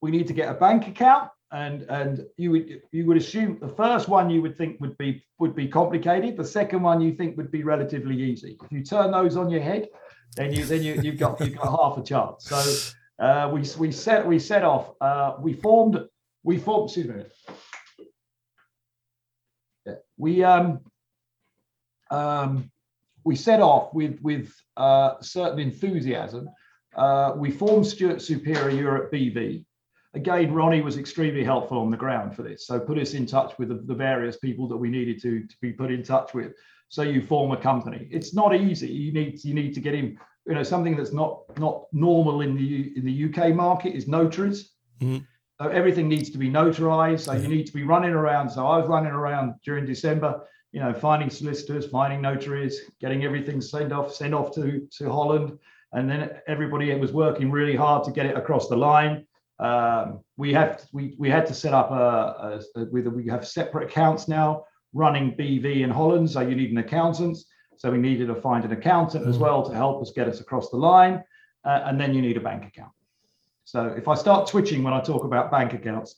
We 0.02 0.10
need 0.10 0.26
to 0.26 0.34
get 0.34 0.50
a 0.50 0.54
bank 0.54 0.86
account. 0.86 1.30
And 1.52 1.82
and 1.82 2.24
you 2.38 2.50
would 2.52 2.82
you 2.92 3.04
would 3.06 3.18
assume 3.18 3.58
the 3.60 3.68
first 3.68 4.08
one 4.08 4.30
you 4.30 4.40
would 4.40 4.56
think 4.56 4.80
would 4.80 4.96
be 4.96 5.22
would 5.38 5.54
be 5.54 5.68
complicated. 5.68 6.36
The 6.36 6.44
second 6.44 6.82
one 6.82 7.00
you 7.02 7.12
think 7.12 7.36
would 7.36 7.50
be 7.50 7.62
relatively 7.62 8.20
easy. 8.20 8.56
If 8.64 8.72
you 8.72 8.82
turn 8.82 9.10
those 9.10 9.36
on 9.36 9.50
your 9.50 9.60
head, 9.60 9.88
then 10.34 10.52
you 10.52 10.64
then 10.64 10.82
you 10.82 10.94
you've 11.02 11.18
got 11.18 11.38
you've 11.40 11.56
got 11.56 11.70
half 11.78 11.98
a 11.98 12.02
chance. 12.02 12.48
So 12.48 12.92
uh, 13.18 13.50
we 13.52 13.60
we 13.78 13.92
set 13.92 14.26
we 14.26 14.38
set 14.38 14.64
off. 14.64 14.92
Uh, 15.00 15.34
we 15.40 15.52
formed 15.52 16.02
we 16.42 16.56
formed. 16.58 16.90
Excuse 16.90 17.08
me. 17.08 17.24
Yeah, 19.84 19.94
we 20.16 20.42
um 20.42 20.80
um 22.10 22.70
we 23.24 23.36
set 23.36 23.60
off 23.60 23.92
with 23.94 24.18
with 24.22 24.54
uh, 24.76 25.20
certain 25.20 25.58
enthusiasm. 25.58 26.48
Uh, 26.94 27.32
we 27.36 27.50
formed 27.50 27.86
Stewart 27.86 28.20
Superior 28.20 28.70
Europe 28.70 29.12
BV. 29.12 29.64
Again, 30.14 30.52
Ronnie 30.52 30.82
was 30.82 30.98
extremely 30.98 31.42
helpful 31.42 31.78
on 31.78 31.90
the 31.90 31.96
ground 31.96 32.36
for 32.36 32.42
this. 32.42 32.66
So 32.66 32.78
put 32.78 32.98
us 32.98 33.14
in 33.14 33.24
touch 33.26 33.54
with 33.58 33.68
the, 33.68 33.76
the, 33.76 33.94
various 33.94 34.36
people 34.36 34.68
that 34.68 34.76
we 34.76 34.90
needed 34.90 35.22
to, 35.22 35.46
to 35.46 35.56
be 35.62 35.72
put 35.72 35.90
in 35.90 36.02
touch 36.02 36.34
with. 36.34 36.52
So 36.88 37.02
you 37.02 37.22
form 37.22 37.52
a 37.52 37.56
company. 37.56 38.08
It's 38.10 38.34
not 38.34 38.54
easy. 38.54 38.88
You 38.88 39.12
need 39.12 39.42
you 39.42 39.54
need 39.54 39.72
to 39.74 39.80
get 39.80 39.94
in. 39.94 40.18
You 40.46 40.54
know 40.54 40.62
something 40.62 40.96
that's 40.96 41.12
not 41.12 41.40
not 41.58 41.84
normal 41.92 42.42
in 42.42 42.54
the 42.54 42.92
in 42.96 43.04
the 43.06 43.24
UK 43.30 43.54
market 43.54 43.94
is 43.96 44.06
notaries. 44.06 44.72
Mm-hmm. 45.00 45.24
So 45.62 45.68
everything 45.70 46.08
needs 46.08 46.28
to 46.30 46.38
be 46.38 46.50
notarized. 46.50 47.20
So 47.20 47.32
you 47.32 47.48
need 47.48 47.66
to 47.68 47.72
be 47.72 47.84
running 47.84 48.10
around. 48.10 48.50
So 48.50 48.66
I 48.66 48.78
was 48.78 48.88
running 48.88 49.12
around 49.12 49.54
during 49.64 49.86
December 49.86 50.42
you 50.72 50.80
know, 50.80 50.92
finding 50.92 51.30
solicitors, 51.30 51.86
finding 51.86 52.20
notaries, 52.20 52.80
getting 53.00 53.24
everything 53.24 53.60
sent 53.60 53.92
off, 53.92 54.12
sent 54.14 54.34
off 54.34 54.54
to, 54.54 54.88
to 54.98 55.10
Holland. 55.10 55.58
And 55.92 56.10
then 56.10 56.30
everybody 56.46 56.94
was 56.94 57.12
working 57.12 57.50
really 57.50 57.76
hard 57.76 58.04
to 58.04 58.10
get 58.10 58.24
it 58.24 58.36
across 58.36 58.68
the 58.68 58.76
line. 58.76 59.26
Um, 59.62 60.20
we 60.36 60.52
have 60.54 60.84
we, 60.92 61.14
we 61.18 61.30
had 61.30 61.46
to 61.46 61.54
set 61.54 61.72
up 61.72 61.90
a, 61.92 62.60
a, 62.74 62.80
a 62.80 62.84
with 62.86 63.06
we 63.06 63.28
have 63.28 63.46
separate 63.46 63.90
accounts 63.90 64.26
now 64.26 64.64
running 64.92 65.34
BV 65.36 65.82
in 65.82 65.90
Holland. 65.90 66.30
So 66.30 66.40
you 66.40 66.54
need 66.54 66.70
an 66.70 66.78
accountant. 66.78 67.38
So 67.76 67.90
we 67.90 67.98
needed 67.98 68.26
to 68.26 68.34
find 68.34 68.64
an 68.64 68.72
accountant 68.72 69.26
as 69.26 69.36
mm. 69.36 69.40
well 69.40 69.62
to 69.68 69.74
help 69.74 70.02
us 70.02 70.12
get 70.14 70.28
us 70.28 70.40
across 70.40 70.70
the 70.70 70.76
line. 70.76 71.22
Uh, 71.64 71.82
and 71.86 72.00
then 72.00 72.12
you 72.12 72.22
need 72.22 72.36
a 72.36 72.40
bank 72.40 72.66
account. 72.66 72.92
So 73.64 73.86
if 73.96 74.08
I 74.08 74.14
start 74.14 74.48
twitching 74.48 74.82
when 74.82 74.92
I 74.92 75.00
talk 75.00 75.24
about 75.24 75.50
bank 75.50 75.72
accounts, 75.72 76.16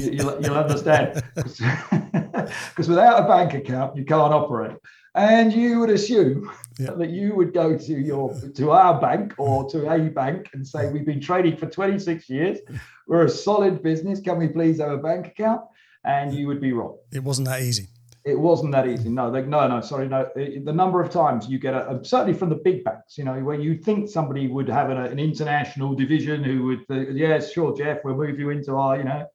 you, 0.00 0.24
will 0.24 0.40
you'll 0.40 0.56
understand. 0.56 1.22
Because 2.70 2.88
without 2.88 3.24
a 3.24 3.28
bank 3.28 3.54
account, 3.54 3.96
you 3.96 4.04
can't 4.04 4.32
operate. 4.32 4.76
And 5.14 5.52
you 5.52 5.80
would 5.80 5.90
assume 5.90 6.50
yeah. 6.78 6.90
that 6.98 7.10
you 7.10 7.34
would 7.34 7.54
go 7.54 7.76
to 7.76 7.92
your 7.92 8.38
to 8.54 8.70
our 8.70 9.00
bank 9.00 9.34
or 9.38 9.68
to 9.70 9.90
a 9.90 9.98
bank 10.10 10.50
and 10.52 10.66
say, 10.66 10.90
"We've 10.90 11.06
been 11.06 11.20
trading 11.20 11.56
for 11.56 11.66
26 11.66 12.28
years. 12.28 12.58
We're 13.06 13.24
a 13.24 13.30
solid 13.30 13.82
business. 13.82 14.20
Can 14.20 14.38
we 14.38 14.48
please 14.48 14.80
have 14.80 14.90
a 14.90 14.98
bank 14.98 15.26
account?" 15.28 15.62
And 16.04 16.34
you 16.34 16.46
would 16.46 16.60
be 16.60 16.72
wrong. 16.72 16.98
It 17.12 17.24
wasn't 17.24 17.48
that 17.48 17.62
easy 17.62 17.88
it 18.26 18.38
wasn't 18.38 18.72
that 18.72 18.88
easy. 18.88 19.08
No, 19.08 19.30
they, 19.30 19.42
no, 19.42 19.68
no, 19.68 19.80
sorry, 19.80 20.08
no. 20.08 20.28
the 20.34 20.72
number 20.72 21.00
of 21.00 21.10
times 21.10 21.48
you 21.48 21.60
get 21.60 21.74
a, 21.74 22.00
certainly 22.02 22.34
from 22.34 22.48
the 22.48 22.56
big 22.56 22.82
banks, 22.82 23.16
you 23.16 23.22
know, 23.22 23.38
where 23.38 23.58
you 23.58 23.78
think 23.78 24.08
somebody 24.08 24.48
would 24.48 24.68
have 24.68 24.90
an, 24.90 24.98
an 24.98 25.20
international 25.20 25.94
division 25.94 26.42
who 26.42 26.64
would, 26.64 26.80
uh, 26.90 27.08
yes, 27.12 27.52
sure, 27.52 27.74
Jeff, 27.76 27.98
we'll 28.02 28.16
move 28.16 28.40
you 28.40 28.50
into 28.50 28.74
our, 28.74 28.98
you 28.98 29.04
know, 29.04 29.26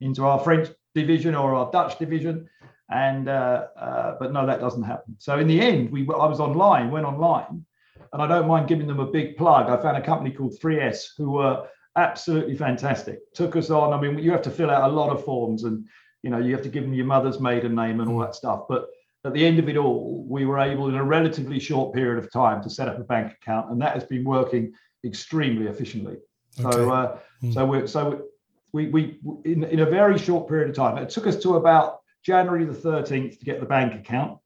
into 0.00 0.24
our 0.24 0.40
French 0.40 0.68
division 0.96 1.36
or 1.36 1.54
our 1.54 1.70
Dutch 1.70 1.96
division, 2.00 2.48
and 2.90 3.28
uh, 3.28 3.66
uh, 3.78 4.16
but 4.18 4.32
no, 4.32 4.46
that 4.46 4.60
doesn't 4.60 4.82
happen. 4.82 5.16
So 5.18 5.38
in 5.38 5.46
the 5.46 5.60
end, 5.60 5.90
we 5.90 6.02
I 6.02 6.26
was 6.26 6.40
online, 6.40 6.90
went 6.90 7.06
online, 7.06 7.64
and 8.12 8.22
I 8.22 8.26
don't 8.26 8.48
mind 8.48 8.68
giving 8.68 8.86
them 8.86 9.00
a 9.00 9.06
big 9.06 9.36
plug. 9.36 9.70
I 9.70 9.80
found 9.80 9.96
a 9.96 10.04
company 10.04 10.30
called 10.30 10.58
3S 10.60 11.10
who 11.16 11.32
were 11.32 11.66
absolutely 11.96 12.56
fantastic. 12.56 13.20
Took 13.34 13.56
us 13.56 13.70
on. 13.70 13.92
I 13.92 14.00
mean, 14.00 14.18
you 14.18 14.32
have 14.32 14.42
to 14.42 14.50
fill 14.50 14.70
out 14.70 14.90
a 14.90 14.92
lot 14.92 15.10
of 15.10 15.24
forms 15.24 15.64
and 15.64 15.86
you 16.22 16.30
know 16.30 16.38
you 16.38 16.52
have 16.52 16.62
to 16.62 16.68
give 16.68 16.84
them 16.84 16.94
your 16.94 17.06
mother's 17.06 17.40
maiden 17.40 17.74
name 17.74 18.00
and 18.00 18.08
all 18.10 18.18
that 18.18 18.34
stuff 18.34 18.64
but 18.68 18.88
at 19.24 19.32
the 19.32 19.44
end 19.44 19.58
of 19.58 19.68
it 19.68 19.76
all 19.76 20.24
we 20.28 20.44
were 20.44 20.58
able 20.58 20.88
in 20.88 20.94
a 20.94 21.04
relatively 21.04 21.58
short 21.58 21.94
period 21.94 22.22
of 22.22 22.30
time 22.32 22.62
to 22.62 22.70
set 22.70 22.88
up 22.88 22.98
a 22.98 23.04
bank 23.04 23.32
account 23.32 23.70
and 23.70 23.80
that 23.80 23.94
has 23.94 24.04
been 24.04 24.24
working 24.24 24.72
extremely 25.04 25.66
efficiently 25.66 26.16
okay. 26.60 26.70
so 26.70 26.90
uh, 26.90 27.18
mm. 27.42 27.54
so 27.54 27.66
we 27.66 27.86
so 27.86 28.22
we 28.72 28.88
we 28.88 29.18
in, 29.44 29.64
in 29.64 29.80
a 29.80 29.86
very 29.86 30.18
short 30.18 30.48
period 30.48 30.68
of 30.68 30.76
time 30.76 30.98
it 30.98 31.08
took 31.08 31.26
us 31.26 31.36
to 31.36 31.56
about 31.56 31.99
january 32.24 32.64
the 32.64 32.72
13th 32.72 33.38
to 33.38 33.44
get 33.44 33.60
the 33.60 33.66
bank 33.66 33.94
account 33.94 34.38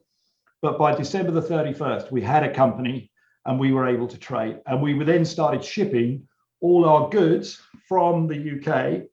but 0.63 0.79
by 0.79 0.95
december 0.95 1.31
the 1.31 1.43
31st 1.43 2.11
we 2.11 2.23
had 2.23 2.43
a 2.43 2.53
company 2.53 3.11
and 3.47 3.59
we 3.59 3.73
were 3.73 3.87
able 3.87 4.09
to 4.09 4.19
trade 4.19 4.59
and 4.67 4.81
we 4.81 5.03
then 5.05 5.25
started 5.25 5.65
shipping 5.65 6.27
all 6.61 6.85
our 6.85 7.09
goods 7.11 7.61
from 7.89 8.27
the 8.27 8.59
uk 8.59 9.05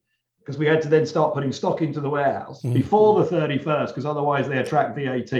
because 0.41 0.57
we 0.57 0.65
had 0.65 0.81
to 0.81 0.89
then 0.89 1.05
start 1.05 1.33
putting 1.33 1.51
stock 1.51 1.81
into 1.81 2.01
the 2.01 2.09
warehouse 2.09 2.63
mm. 2.63 2.73
before 2.73 3.23
the 3.23 3.29
31st, 3.29 3.87
because 3.87 4.05
otherwise 4.05 4.47
they 4.47 4.57
attract 4.57 4.97
VAT, 4.97 5.31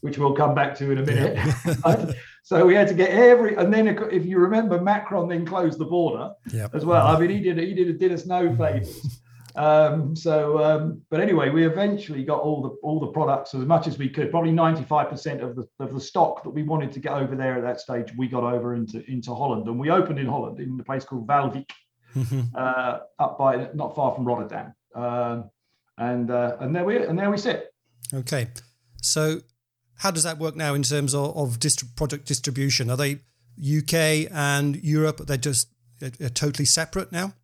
which 0.00 0.18
we'll 0.18 0.34
come 0.34 0.54
back 0.54 0.74
to 0.76 0.90
in 0.90 0.98
a 0.98 1.02
minute. 1.02 1.38
Yeah. 1.64 2.12
so 2.42 2.66
we 2.66 2.74
had 2.74 2.88
to 2.88 2.94
get 2.94 3.10
every, 3.10 3.54
and 3.54 3.72
then 3.72 3.86
if 4.10 4.26
you 4.26 4.38
remember, 4.38 4.80
Macron 4.80 5.28
then 5.28 5.46
closed 5.46 5.78
the 5.78 5.84
border 5.84 6.32
as 6.72 6.84
well. 6.84 7.06
I 7.06 7.18
mean, 7.18 7.30
he 7.30 7.40
did 7.40 7.58
he 7.58 7.74
did 7.74 7.98
did 7.98 8.12
us 8.12 8.26
no 8.26 8.54
favors. 8.56 9.19
Um, 9.56 10.14
so, 10.14 10.62
um, 10.62 11.02
but 11.10 11.20
anyway, 11.20 11.50
we 11.50 11.66
eventually 11.66 12.24
got 12.24 12.40
all 12.40 12.62
the 12.62 12.68
all 12.82 13.00
the 13.00 13.08
products 13.08 13.54
as 13.54 13.64
much 13.64 13.86
as 13.86 13.98
we 13.98 14.08
could. 14.08 14.30
Probably 14.30 14.52
ninety 14.52 14.84
five 14.84 15.08
percent 15.08 15.42
of 15.42 15.56
the 15.56 15.66
of 15.78 15.92
the 15.92 16.00
stock 16.00 16.42
that 16.44 16.50
we 16.50 16.62
wanted 16.62 16.92
to 16.92 17.00
get 17.00 17.12
over 17.12 17.34
there 17.34 17.56
at 17.56 17.62
that 17.62 17.80
stage, 17.80 18.12
we 18.16 18.28
got 18.28 18.44
over 18.44 18.74
into 18.74 19.04
into 19.10 19.34
Holland, 19.34 19.66
and 19.66 19.78
we 19.78 19.90
opened 19.90 20.18
in 20.18 20.26
Holland 20.26 20.60
in 20.60 20.78
a 20.78 20.84
place 20.84 21.04
called 21.04 21.26
mm-hmm. 21.26 22.40
uh, 22.54 22.98
up 23.18 23.38
by 23.38 23.68
not 23.74 23.94
far 23.94 24.14
from 24.14 24.24
Rotterdam, 24.24 24.74
um, 24.94 25.50
and 25.98 26.30
uh, 26.30 26.56
and 26.60 26.74
there 26.74 26.84
we 26.84 27.04
and 27.04 27.18
there 27.18 27.30
we 27.30 27.38
sit. 27.38 27.72
Okay, 28.14 28.48
so 29.02 29.40
how 29.96 30.10
does 30.10 30.22
that 30.22 30.38
work 30.38 30.56
now 30.56 30.74
in 30.74 30.82
terms 30.82 31.14
of, 31.14 31.36
of 31.36 31.58
dist- 31.58 31.96
product 31.96 32.26
distribution? 32.26 32.90
Are 32.90 32.96
they 32.96 33.20
UK 33.60 34.30
and 34.32 34.76
Europe? 34.76 35.26
They're 35.26 35.36
just 35.36 35.68
they're 36.00 36.30
totally 36.30 36.64
separate 36.64 37.12
now. 37.12 37.34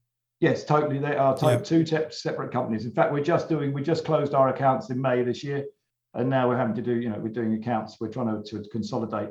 Yes, 0.41 0.65
totally. 0.65 0.99
They 0.99 1.17
are 1.17 1.37
yeah. 1.43 1.59
two 1.59 1.87
separate 2.11 2.53
companies. 2.53 2.85
In 2.85 2.93
fact, 2.93 3.13
we're 3.13 3.25
just 3.25 3.49
doing 3.49 3.73
we 3.73 3.83
just 3.83 4.05
closed 4.05 4.35
our 4.35 4.49
accounts 4.51 4.91
in 4.91 5.01
May 5.01 5.23
this 5.23 5.43
year, 5.43 5.65
and 6.15 6.29
now 6.29 6.49
we're 6.49 6.59
having 6.59 6.75
to 6.75 6.83
do 6.83 7.01
you 7.01 7.09
know 7.09 7.19
we're 7.19 7.33
doing 7.33 7.55
accounts. 7.55 7.97
We're 8.01 8.13
trying 8.13 8.43
to, 8.43 8.63
to 8.63 8.69
consolidate 8.69 9.31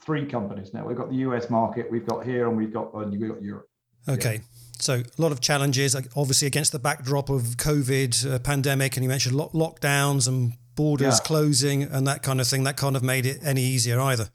three 0.00 0.26
companies 0.26 0.72
now. 0.72 0.86
We've 0.86 0.96
got 0.96 1.10
the 1.10 1.16
US 1.16 1.50
market, 1.50 1.90
we've 1.90 2.06
got 2.06 2.24
here, 2.24 2.48
and 2.48 2.56
we've 2.56 2.72
got 2.72 2.94
and 2.94 3.10
we've 3.10 3.28
got 3.28 3.42
Europe. 3.42 3.66
Okay. 4.08 4.34
Yeah. 4.34 4.40
So 4.78 4.94
a 4.94 5.22
lot 5.22 5.30
of 5.30 5.40
challenges, 5.40 5.94
obviously 6.16 6.46
against 6.46 6.72
the 6.72 6.78
backdrop 6.78 7.28
of 7.28 7.42
COVID 7.58 8.34
uh, 8.34 8.38
pandemic, 8.38 8.96
and 8.96 9.04
you 9.04 9.10
mentioned 9.10 9.34
lock- 9.34 9.52
lockdowns 9.52 10.26
and 10.26 10.54
borders 10.74 11.18
yeah. 11.18 11.26
closing 11.26 11.82
and 11.82 12.06
that 12.06 12.22
kind 12.22 12.40
of 12.40 12.46
thing. 12.46 12.64
That 12.64 12.76
kind 12.76 12.96
of 12.96 13.02
made 13.02 13.26
it 13.26 13.40
any 13.42 13.62
easier 13.62 14.00
either. 14.00 14.30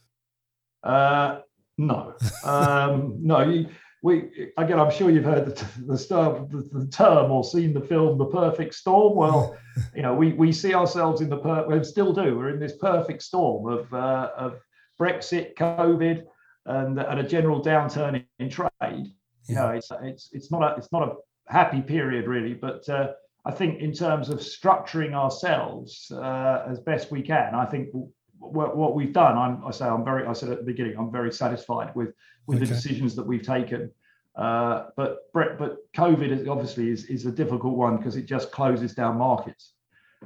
Uh, 0.84 1.40
no, 1.78 2.14
um, 2.44 3.18
no. 3.22 3.42
You, 3.42 3.70
we 4.06 4.52
again, 4.58 4.80
I'm 4.80 4.92
sure 4.92 5.10
you've 5.10 5.26
heard 5.26 5.48
the, 5.48 5.66
the, 5.88 5.98
the, 5.98 6.80
the, 6.80 6.88
term 6.92 7.32
or 7.32 7.44
seen 7.44 7.74
the 7.74 7.82
film 7.82 8.20
"The 8.20 8.26
Perfect 8.28 8.76
Storm." 8.76 9.16
Well, 9.16 9.58
you 9.96 10.04
know, 10.04 10.14
we 10.14 10.34
we 10.34 10.52
see 10.52 10.76
ourselves 10.76 11.22
in 11.22 11.30
the 11.30 11.38
per, 11.38 11.66
we 11.68 11.84
still 11.84 12.14
do. 12.14 12.38
We're 12.38 12.52
in 12.52 12.60
this 12.60 12.78
perfect 12.78 13.24
storm 13.24 13.68
of 13.68 13.92
uh, 13.92 14.30
of 14.38 14.62
Brexit, 15.02 15.56
COVID, 15.56 16.24
and, 16.68 17.00
and 17.00 17.20
a 17.20 17.24
general 17.24 17.64
downturn 17.64 18.16
in, 18.18 18.26
in 18.38 18.50
trade. 18.52 18.70
Yeah. 18.80 19.02
You 19.48 19.56
know, 19.56 19.70
it's 19.70 19.92
it's 20.04 20.30
it's 20.34 20.52
not 20.52 20.62
a 20.62 20.76
it's 20.78 20.92
not 20.92 21.10
a 21.10 21.16
happy 21.52 21.82
period 21.82 22.28
really, 22.28 22.54
but 22.54 22.88
uh, 22.88 23.14
I 23.44 23.52
think 23.54 23.82
in 23.82 23.92
terms 23.92 24.30
of 24.30 24.38
structuring 24.38 25.14
ourselves 25.14 26.12
uh, 26.12 26.64
as 26.70 26.80
best 26.80 27.10
we 27.10 27.24
can, 27.24 27.56
I 27.56 27.66
think 27.66 27.90
what, 28.40 28.76
what 28.76 28.96
we've 28.96 29.14
done, 29.14 29.38
I'm, 29.38 29.66
I 29.66 29.72
say 29.72 29.86
I'm 29.86 30.04
very, 30.04 30.26
I 30.26 30.34
said 30.34 30.50
at 30.50 30.60
the 30.60 30.64
beginning, 30.64 30.98
I'm 30.98 31.12
very 31.12 31.32
satisfied 31.32 31.96
with 31.96 32.14
with 32.48 32.58
okay. 32.58 32.66
the 32.66 32.76
decisions 32.76 33.16
that 33.16 33.26
we've 33.26 33.42
taken. 33.42 33.92
Uh, 34.36 34.88
but 34.98 35.20
but 35.34 35.92
COVID 35.94 36.30
is 36.30 36.48
obviously 36.48 36.90
is, 36.90 37.06
is 37.06 37.26
a 37.26 37.32
difficult 37.32 37.76
one 37.76 37.98
because 37.98 38.18
it 38.18 38.26
just 38.26 38.52
closes 38.52 38.94
down 38.94 39.18
markets, 39.18 39.74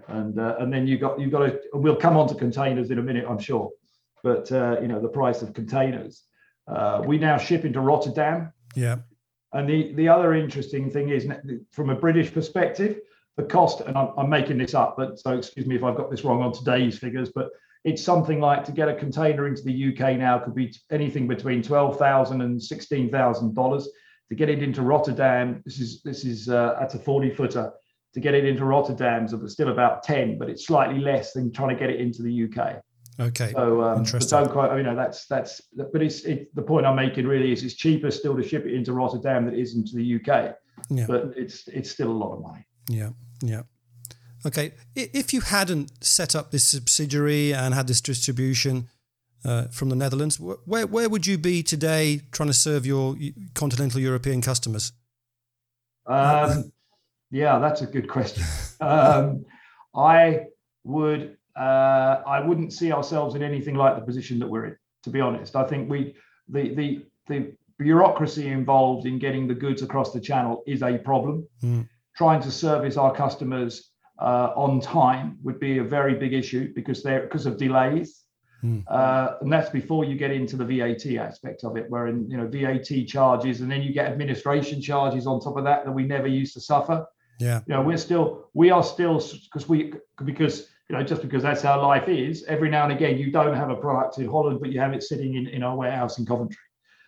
and 0.07 0.39
uh, 0.39 0.55
and 0.59 0.73
then 0.73 0.87
you 0.87 0.97
got 0.97 1.19
you 1.19 1.29
got 1.29 1.45
to. 1.45 1.59
We'll 1.73 1.95
come 1.95 2.17
on 2.17 2.27
to 2.29 2.35
containers 2.35 2.89
in 2.89 2.97
a 2.97 3.03
minute, 3.03 3.25
I'm 3.29 3.39
sure, 3.39 3.69
but 4.23 4.51
uh, 4.51 4.77
you 4.81 4.87
know 4.87 4.99
the 4.99 5.09
price 5.09 5.41
of 5.43 5.53
containers. 5.53 6.23
Uh, 6.67 7.03
we 7.05 7.17
now 7.17 7.37
ship 7.37 7.65
into 7.65 7.81
Rotterdam. 7.81 8.51
Yeah. 8.75 8.97
And 9.53 9.69
the 9.69 9.93
the 9.93 10.09
other 10.09 10.33
interesting 10.33 10.89
thing 10.89 11.09
is 11.09 11.27
from 11.71 11.89
a 11.91 11.95
British 11.95 12.33
perspective, 12.33 12.99
the 13.37 13.43
cost, 13.43 13.81
and 13.81 13.95
I'm, 13.95 14.09
I'm 14.17 14.29
making 14.29 14.57
this 14.57 14.73
up, 14.73 14.95
but 14.97 15.19
so 15.19 15.37
excuse 15.37 15.65
me 15.65 15.75
if 15.75 15.83
I've 15.83 15.97
got 15.97 16.09
this 16.09 16.23
wrong 16.23 16.41
on 16.41 16.51
today's 16.51 16.97
figures, 16.97 17.31
but 17.33 17.49
it's 17.83 18.03
something 18.03 18.39
like 18.39 18.63
to 18.65 18.71
get 18.71 18.89
a 18.89 18.95
container 18.95 19.47
into 19.47 19.61
the 19.63 19.93
UK 19.93 20.17
now 20.17 20.39
could 20.39 20.55
be 20.55 20.73
anything 20.91 21.27
between 21.27 21.61
twelve 21.61 21.97
thousand 21.97 22.41
and 22.41 22.61
sixteen 22.61 23.09
thousand 23.09 23.55
dollars. 23.55 23.89
To 24.29 24.35
get 24.35 24.49
it 24.49 24.61
into 24.61 24.81
Rotterdam, 24.81 25.61
this 25.65 25.79
is 25.79 26.01
this 26.03 26.23
is 26.25 26.49
uh, 26.49 26.77
at 26.81 26.93
a 26.93 26.99
forty 26.99 27.29
footer. 27.29 27.71
To 28.15 28.19
get 28.19 28.33
it 28.33 28.43
into 28.43 28.65
Rotterdam, 28.65 29.27
so 29.27 29.39
it's 29.43 29.53
still 29.53 29.69
about 29.69 30.03
ten, 30.03 30.37
but 30.37 30.49
it's 30.49 30.65
slightly 30.65 30.99
less 30.99 31.33
than 31.33 31.51
trying 31.51 31.69
to 31.69 31.75
get 31.75 31.89
it 31.89 31.99
into 31.99 32.23
the 32.23 32.45
UK. 32.45 32.81
Okay. 33.19 33.51
So 33.51 33.81
um, 33.81 33.99
Interesting. 33.99 34.39
don't 34.39 34.51
quite, 34.51 34.75
you 34.77 34.83
know, 34.83 34.95
that's 34.95 35.25
that's. 35.27 35.61
But 35.75 36.01
it's 36.01 36.21
it, 36.21 36.53
the 36.55 36.61
point 36.61 36.85
I'm 36.85 36.95
making 36.95 37.27
really 37.27 37.51
is 37.51 37.63
it's 37.63 37.75
cheaper 37.75 38.11
still 38.11 38.35
to 38.35 38.43
ship 38.43 38.65
it 38.65 38.73
into 38.73 38.93
Rotterdam 38.93 39.45
than 39.45 39.53
it 39.53 39.59
is 39.59 39.75
into 39.75 39.95
the 39.95 40.15
UK. 40.15 40.55
Yeah. 40.89 41.05
But 41.07 41.33
it's 41.35 41.67
it's 41.67 41.91
still 41.91 42.11
a 42.11 42.13
lot 42.13 42.33
of 42.33 42.41
money. 42.41 42.65
Yeah. 42.89 43.09
Yeah. 43.41 43.63
Okay, 44.45 44.71
if 44.95 45.33
you 45.33 45.41
hadn't 45.41 45.91
set 46.03 46.33
up 46.35 46.51
this 46.51 46.63
subsidiary 46.63 47.53
and 47.53 47.73
had 47.73 47.87
this 47.87 47.99
distribution 47.99 48.87
uh, 49.43 49.63
from 49.65 49.89
the 49.89 49.95
Netherlands, 49.95 50.39
where 50.39 50.87
where 50.87 51.09
would 51.09 51.27
you 51.27 51.37
be 51.37 51.61
today 51.61 52.21
trying 52.31 52.47
to 52.47 52.53
serve 52.53 52.85
your 52.85 53.17
continental 53.53 53.99
European 53.99 54.41
customers? 54.41 54.93
Um, 56.05 56.71
yeah, 57.31 57.59
that's 57.59 57.81
a 57.81 57.85
good 57.85 58.09
question. 58.09 58.43
Um, 58.81 59.45
I 59.93 60.45
would 60.85 61.37
uh, 61.57 62.21
I 62.25 62.39
wouldn't 62.39 62.71
see 62.71 62.93
ourselves 62.93 63.35
in 63.35 63.43
anything 63.43 63.75
like 63.75 63.95
the 63.95 64.01
position 64.01 64.39
that 64.39 64.47
we're 64.47 64.65
in. 64.67 64.77
To 65.03 65.09
be 65.09 65.19
honest, 65.19 65.55
I 65.57 65.65
think 65.65 65.89
we 65.89 66.15
the 66.47 66.73
the 66.75 67.05
the 67.27 67.53
bureaucracy 67.77 68.47
involved 68.47 69.05
in 69.05 69.19
getting 69.19 69.47
the 69.47 69.53
goods 69.53 69.81
across 69.81 70.13
the 70.13 70.21
channel 70.21 70.63
is 70.65 70.81
a 70.81 70.97
problem. 70.97 71.47
Mm. 71.61 71.89
Trying 72.15 72.41
to 72.41 72.51
service 72.51 72.97
our 72.97 73.13
customers 73.13 73.88
uh, 74.19 74.51
on 74.55 74.81
time 74.81 75.37
would 75.43 75.59
be 75.59 75.77
a 75.77 75.83
very 75.83 76.15
big 76.15 76.33
issue 76.33 76.73
because 76.73 77.01
they're 77.03 77.21
because 77.21 77.45
of 77.45 77.57
delays. 77.57 78.23
Mm. 78.63 78.83
Uh, 78.89 79.35
and 79.41 79.51
that's 79.51 79.69
before 79.69 80.03
you 80.03 80.17
get 80.17 80.31
into 80.31 80.57
the 80.57 80.65
VAT 80.65 81.15
aspect 81.15 81.63
of 81.63 81.77
it, 81.77 81.89
where 81.89 82.07
in 82.07 82.29
you 82.29 82.37
know 82.37 82.47
VAT 82.47 83.07
charges, 83.07 83.61
and 83.61 83.71
then 83.71 83.81
you 83.81 83.93
get 83.93 84.11
administration 84.11 84.81
charges 84.81 85.25
on 85.25 85.39
top 85.39 85.55
of 85.57 85.63
that 85.63 85.85
that 85.85 85.91
we 85.91 86.03
never 86.03 86.27
used 86.27 86.53
to 86.55 86.61
suffer. 86.61 87.05
Yeah, 87.39 87.61
you 87.67 87.73
know 87.73 87.81
we're 87.81 87.97
still 87.97 88.49
we 88.53 88.69
are 88.69 88.83
still 88.83 89.23
because 89.45 89.69
we 89.69 89.93
because 90.25 90.67
you 90.89 90.97
know 90.97 91.03
just 91.03 91.21
because 91.21 91.41
that's 91.41 91.61
how 91.61 91.81
life 91.81 92.09
is. 92.09 92.43
Every 92.43 92.69
now 92.69 92.83
and 92.83 92.91
again, 92.91 93.17
you 93.17 93.31
don't 93.31 93.55
have 93.55 93.69
a 93.69 93.75
product 93.75 94.17
in 94.17 94.27
Holland, 94.27 94.59
but 94.59 94.73
you 94.73 94.81
have 94.81 94.93
it 94.93 95.03
sitting 95.03 95.35
in 95.35 95.47
in 95.47 95.63
our 95.63 95.77
warehouse 95.77 96.19
in 96.19 96.25
Coventry. 96.25 96.57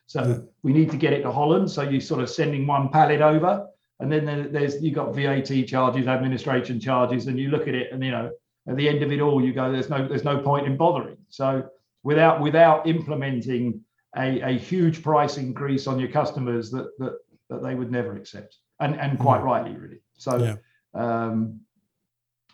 So 0.08 0.24
yeah. 0.24 0.38
we 0.64 0.72
need 0.72 0.90
to 0.92 0.98
get 0.98 1.12
it 1.12 1.22
to 1.24 1.32
Holland. 1.32 1.70
So 1.70 1.82
you're 1.82 2.02
sort 2.02 2.22
of 2.22 2.30
sending 2.30 2.66
one 2.66 2.90
pallet 2.90 3.22
over, 3.22 3.68
and 4.02 4.12
then 4.12 4.52
there's 4.52 4.82
you've 4.82 4.96
got 4.96 5.14
VAT 5.16 5.68
charges, 5.68 6.08
administration 6.08 6.80
charges, 6.80 7.28
and 7.28 7.40
you 7.40 7.50
look 7.50 7.68
at 7.68 7.76
it, 7.76 7.92
and 7.92 8.04
you 8.04 8.12
know 8.12 8.32
at 8.68 8.76
the 8.76 8.90
end 8.90 9.04
of 9.04 9.12
it 9.12 9.22
all, 9.22 9.44
you 9.44 9.54
go, 9.54 9.72
there's 9.72 9.90
no 9.90 10.08
there's 10.08 10.24
no 10.24 10.40
point 10.40 10.66
in 10.66 10.76
bothering. 10.76 11.18
So 11.30 11.70
without 12.04 12.42
without 12.42 12.88
implementing 12.88 13.82
a, 14.18 14.42
a 14.42 14.58
huge 14.58 15.04
price 15.04 15.38
increase 15.38 15.88
on 15.88 16.00
your 16.00 16.10
customers 16.10 16.72
that 16.72 16.90
that 16.98 17.14
that 17.50 17.64
they 17.64 17.76
would 17.76 17.92
never 17.92 18.16
accept, 18.18 18.58
and 18.80 19.00
and 19.00 19.20
quite 19.20 19.42
mm. 19.42 19.46
rightly, 19.46 19.76
really. 19.76 20.02
So. 20.18 20.38
Yeah. 20.38 20.56
Um, 20.94 21.62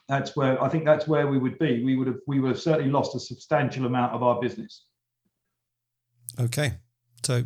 that's 0.07 0.37
where 0.37 0.63
I 0.63 0.69
think 0.69 0.85
that's 0.85 1.05
where 1.05 1.27
we 1.27 1.37
would 1.37 1.59
be. 1.59 1.83
We 1.83 1.97
would 1.97 2.07
have 2.07 2.19
we 2.27 2.39
would 2.39 2.49
have 2.49 2.59
certainly 2.61 2.89
lost 2.89 3.13
a 3.15 3.19
substantial 3.19 3.85
amount 3.85 4.13
of 4.13 4.23
our 4.23 4.39
business. 4.39 4.85
Okay, 6.39 6.75
so 7.23 7.43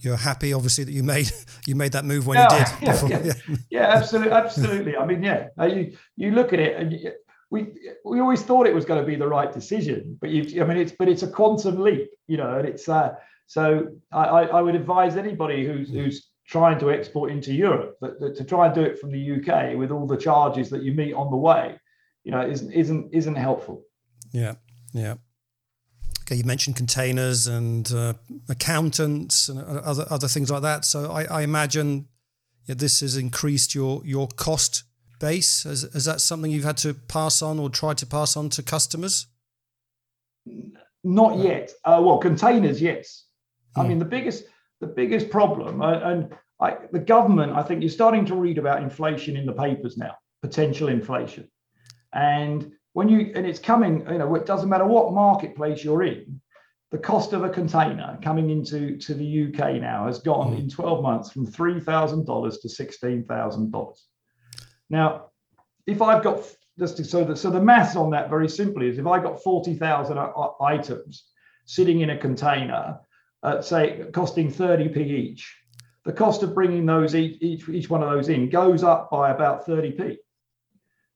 you're 0.00 0.16
happy, 0.16 0.52
obviously, 0.52 0.84
that 0.84 0.92
you 0.92 1.02
made 1.02 1.30
you 1.66 1.74
made 1.74 1.92
that 1.92 2.04
move 2.04 2.26
when 2.26 2.38
you 2.38 2.48
did. 2.48 2.66
Yeah, 2.82 3.08
yeah. 3.08 3.22
yeah. 3.24 3.56
yeah 3.70 3.86
absolutely, 3.88 4.32
absolutely. 4.32 4.96
I 4.96 5.06
mean, 5.06 5.22
yeah, 5.22 5.48
you 5.66 5.96
you 6.16 6.30
look 6.32 6.52
at 6.52 6.60
it, 6.60 6.76
and 6.76 6.92
you, 6.92 7.12
we 7.50 7.68
we 8.04 8.20
always 8.20 8.42
thought 8.42 8.66
it 8.66 8.74
was 8.74 8.84
going 8.84 9.00
to 9.00 9.06
be 9.06 9.16
the 9.16 9.26
right 9.26 9.52
decision, 9.52 10.16
but 10.20 10.30
you, 10.30 10.62
I 10.62 10.66
mean, 10.66 10.76
it's 10.76 10.92
but 10.92 11.08
it's 11.08 11.22
a 11.22 11.28
quantum 11.28 11.80
leap, 11.80 12.10
you 12.28 12.36
know, 12.36 12.58
and 12.58 12.68
it's 12.68 12.88
uh, 12.88 13.14
so 13.46 13.88
I, 14.12 14.44
I 14.44 14.62
would 14.62 14.76
advise 14.76 15.16
anybody 15.16 15.66
who's 15.66 15.90
who's 15.90 16.30
trying 16.46 16.78
to 16.80 16.90
export 16.90 17.30
into 17.30 17.52
Europe 17.52 17.96
that, 18.00 18.20
that 18.20 18.36
to 18.36 18.44
try 18.44 18.66
and 18.66 18.74
do 18.74 18.82
it 18.82 18.98
from 18.98 19.10
the 19.12 19.32
UK 19.32 19.76
with 19.76 19.90
all 19.90 20.06
the 20.06 20.16
charges 20.16 20.70
that 20.70 20.82
you 20.82 20.92
meet 20.92 21.14
on 21.14 21.30
the 21.30 21.36
way, 21.36 21.78
you 22.22 22.30
know, 22.30 22.46
isn't 22.46 22.72
isn't 22.72 23.12
isn't 23.12 23.36
helpful. 23.36 23.82
Yeah, 24.32 24.54
yeah. 24.92 25.14
You 26.36 26.44
mentioned 26.44 26.76
containers 26.76 27.46
and 27.46 27.90
uh, 27.92 28.14
accountants 28.48 29.48
and 29.48 29.60
other 29.60 30.06
other 30.10 30.28
things 30.28 30.50
like 30.50 30.62
that. 30.62 30.84
So 30.84 31.10
I, 31.10 31.24
I 31.24 31.42
imagine 31.42 32.06
yeah, 32.66 32.74
this 32.76 33.00
has 33.00 33.16
increased 33.16 33.74
your 33.74 34.02
your 34.04 34.28
cost 34.28 34.84
base. 35.18 35.66
Is, 35.66 35.84
is 35.84 36.04
that 36.04 36.20
something 36.20 36.50
you've 36.50 36.64
had 36.64 36.76
to 36.78 36.94
pass 36.94 37.42
on 37.42 37.58
or 37.58 37.70
try 37.70 37.94
to 37.94 38.06
pass 38.06 38.36
on 38.36 38.48
to 38.50 38.62
customers? 38.62 39.26
Not 41.02 41.38
yet. 41.38 41.72
Uh, 41.84 42.00
well, 42.04 42.18
containers, 42.18 42.80
yes. 42.80 43.24
I 43.76 43.86
mean, 43.86 43.98
the 43.98 44.04
biggest 44.04 44.44
the 44.80 44.86
biggest 44.86 45.30
problem, 45.30 45.82
uh, 45.82 46.00
and 46.00 46.34
I, 46.60 46.76
the 46.90 46.98
government, 46.98 47.52
I 47.52 47.62
think 47.62 47.82
you're 47.82 47.90
starting 47.90 48.24
to 48.26 48.34
read 48.34 48.58
about 48.58 48.82
inflation 48.82 49.36
in 49.36 49.46
the 49.46 49.52
papers 49.52 49.96
now, 49.96 50.16
potential 50.42 50.88
inflation, 50.88 51.48
and 52.12 52.72
when 52.92 53.08
you 53.08 53.32
and 53.34 53.46
it's 53.46 53.58
coming, 53.58 54.06
you 54.10 54.18
know, 54.18 54.34
it 54.34 54.46
doesn't 54.46 54.68
matter 54.68 54.86
what 54.86 55.12
marketplace 55.12 55.84
you're 55.84 56.02
in, 56.02 56.40
the 56.90 56.98
cost 56.98 57.32
of 57.32 57.44
a 57.44 57.48
container 57.48 58.18
coming 58.22 58.50
into 58.50 58.96
to 58.98 59.14
the 59.14 59.46
UK 59.46 59.80
now 59.80 60.06
has 60.06 60.18
gone 60.18 60.54
mm. 60.54 60.58
in 60.58 60.68
12 60.68 61.02
months 61.02 61.30
from 61.30 61.46
$3,000 61.46 62.60
to 62.60 62.68
$16,000. 62.68 63.98
Now, 64.88 65.26
if 65.86 66.02
I've 66.02 66.22
got 66.24 66.44
just 66.78 66.96
to, 66.96 67.04
so 67.04 67.24
the 67.24 67.36
so 67.36 67.50
the 67.50 67.62
maths 67.62 67.94
on 67.94 68.10
that 68.10 68.30
very 68.30 68.48
simply 68.48 68.88
is 68.88 68.98
if 68.98 69.06
I 69.06 69.20
got 69.20 69.42
40,000 69.42 70.18
items 70.60 71.24
sitting 71.66 72.00
in 72.00 72.10
a 72.10 72.18
container, 72.18 72.98
uh, 73.42 73.60
say 73.60 74.06
costing 74.12 74.50
30p 74.50 74.96
each, 74.96 75.56
the 76.04 76.12
cost 76.12 76.42
of 76.42 76.54
bringing 76.54 76.86
those 76.86 77.14
each, 77.14 77.40
each, 77.42 77.68
each 77.68 77.90
one 77.90 78.02
of 78.02 78.10
those 78.10 78.28
in 78.28 78.48
goes 78.48 78.82
up 78.82 79.10
by 79.10 79.30
about 79.30 79.66
30p. 79.66 80.16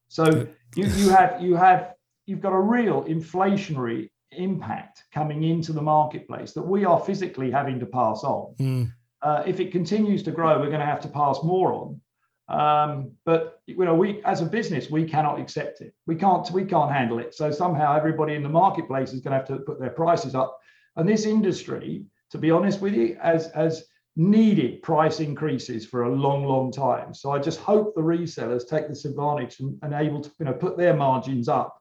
So 0.09 0.47
you, 0.77 0.87
you 0.87 1.09
have 1.11 1.43
you 1.43 1.55
have 1.57 1.95
you've 2.27 2.41
got 2.41 2.53
a 2.53 2.61
real 2.61 3.05
inflationary 3.05 4.11
impact 4.33 5.05
coming 5.13 5.45
into 5.45 5.73
the 5.73 5.83
marketplace 5.83 6.53
that 6.53 6.63
we 6.63 6.85
are 6.85 6.99
physically 6.99 7.51
having 7.51 7.79
to 7.81 7.87
pass 7.87 8.25
on. 8.25 8.55
Mm. 8.59 8.93
Uh, 9.23 9.43
if 9.47 9.61
it 9.61 9.73
continues 9.73 10.23
to 10.23 10.31
grow, 10.31 10.59
we're 10.59 10.69
going 10.69 10.81
to 10.81 10.87
have 10.87 11.01
to 11.01 11.09
pass 11.09 11.39
more 11.43 11.73
on. 11.73 12.01
Um, 12.47 13.13
but 13.25 13.61
you 13.67 13.83
know, 13.85 13.95
we 13.95 14.23
as 14.25 14.43
a 14.43 14.47
business, 14.47 14.91
we 14.91 15.05
cannot 15.05 15.41
accept 15.41 15.81
it. 15.81 15.95
We 16.07 16.15
can't 16.17 16.51
we 16.51 16.65
can't 16.65 16.93
handle 16.93 17.19
it. 17.19 17.35
So 17.35 17.51
somehow 17.51 17.97
everybody 17.97 18.35
in 18.35 18.43
the 18.43 18.51
marketplace 18.51 19.13
is 19.13 19.21
going 19.21 19.33
to 19.33 19.39
have 19.39 19.49
to 19.49 19.65
put 19.65 19.81
their 19.81 19.91
prices 19.91 20.35
up. 20.35 20.59
And 20.97 21.09
this 21.09 21.25
industry, 21.25 22.05
to 22.31 22.39
be 22.39 22.51
honest 22.51 22.81
with 22.81 22.95
you, 22.95 23.17
as 23.23 23.49
as 23.49 23.85
needed 24.17 24.83
price 24.83 25.21
increases 25.21 25.85
for 25.85 26.05
a 26.05 26.15
long, 26.15 26.45
long 26.45 26.71
time. 26.71 27.13
So 27.15 27.33
I 27.33 27.39
just 27.39 27.59
hope 27.61 27.95
the 27.95 28.01
resellers 28.01 28.69
take 28.69 28.89
this 28.89 29.05
advantage 29.05 29.61
and, 29.61 29.77
and 29.83 29.93
able 29.93 30.21
to 30.21 30.31
you 30.39 30.47
know 30.47 30.53
put 30.53 30.77
their 30.77 30.95
margins 30.95 31.49
up 31.49 31.77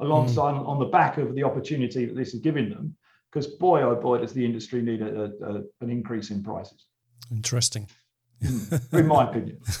alongside 0.00 0.54
mm. 0.54 0.66
on 0.66 0.78
the 0.78 0.86
back 0.86 1.18
of 1.18 1.34
the 1.34 1.44
opportunity 1.44 2.06
that 2.06 2.16
this 2.16 2.34
is 2.34 2.40
giving 2.40 2.68
them. 2.68 2.96
Because 3.32 3.46
boy, 3.46 3.82
oh 3.82 3.94
boy, 3.94 4.18
does 4.18 4.32
the 4.32 4.44
industry 4.44 4.82
need 4.82 5.02
a, 5.02 5.24
a, 5.24 5.24
a, 5.24 5.62
an 5.80 5.90
increase 5.90 6.30
in 6.30 6.42
prices. 6.42 6.86
Interesting. 7.30 7.88
Hmm. 8.44 8.76
in 8.92 9.06
my 9.06 9.28
opinion. 9.30 9.58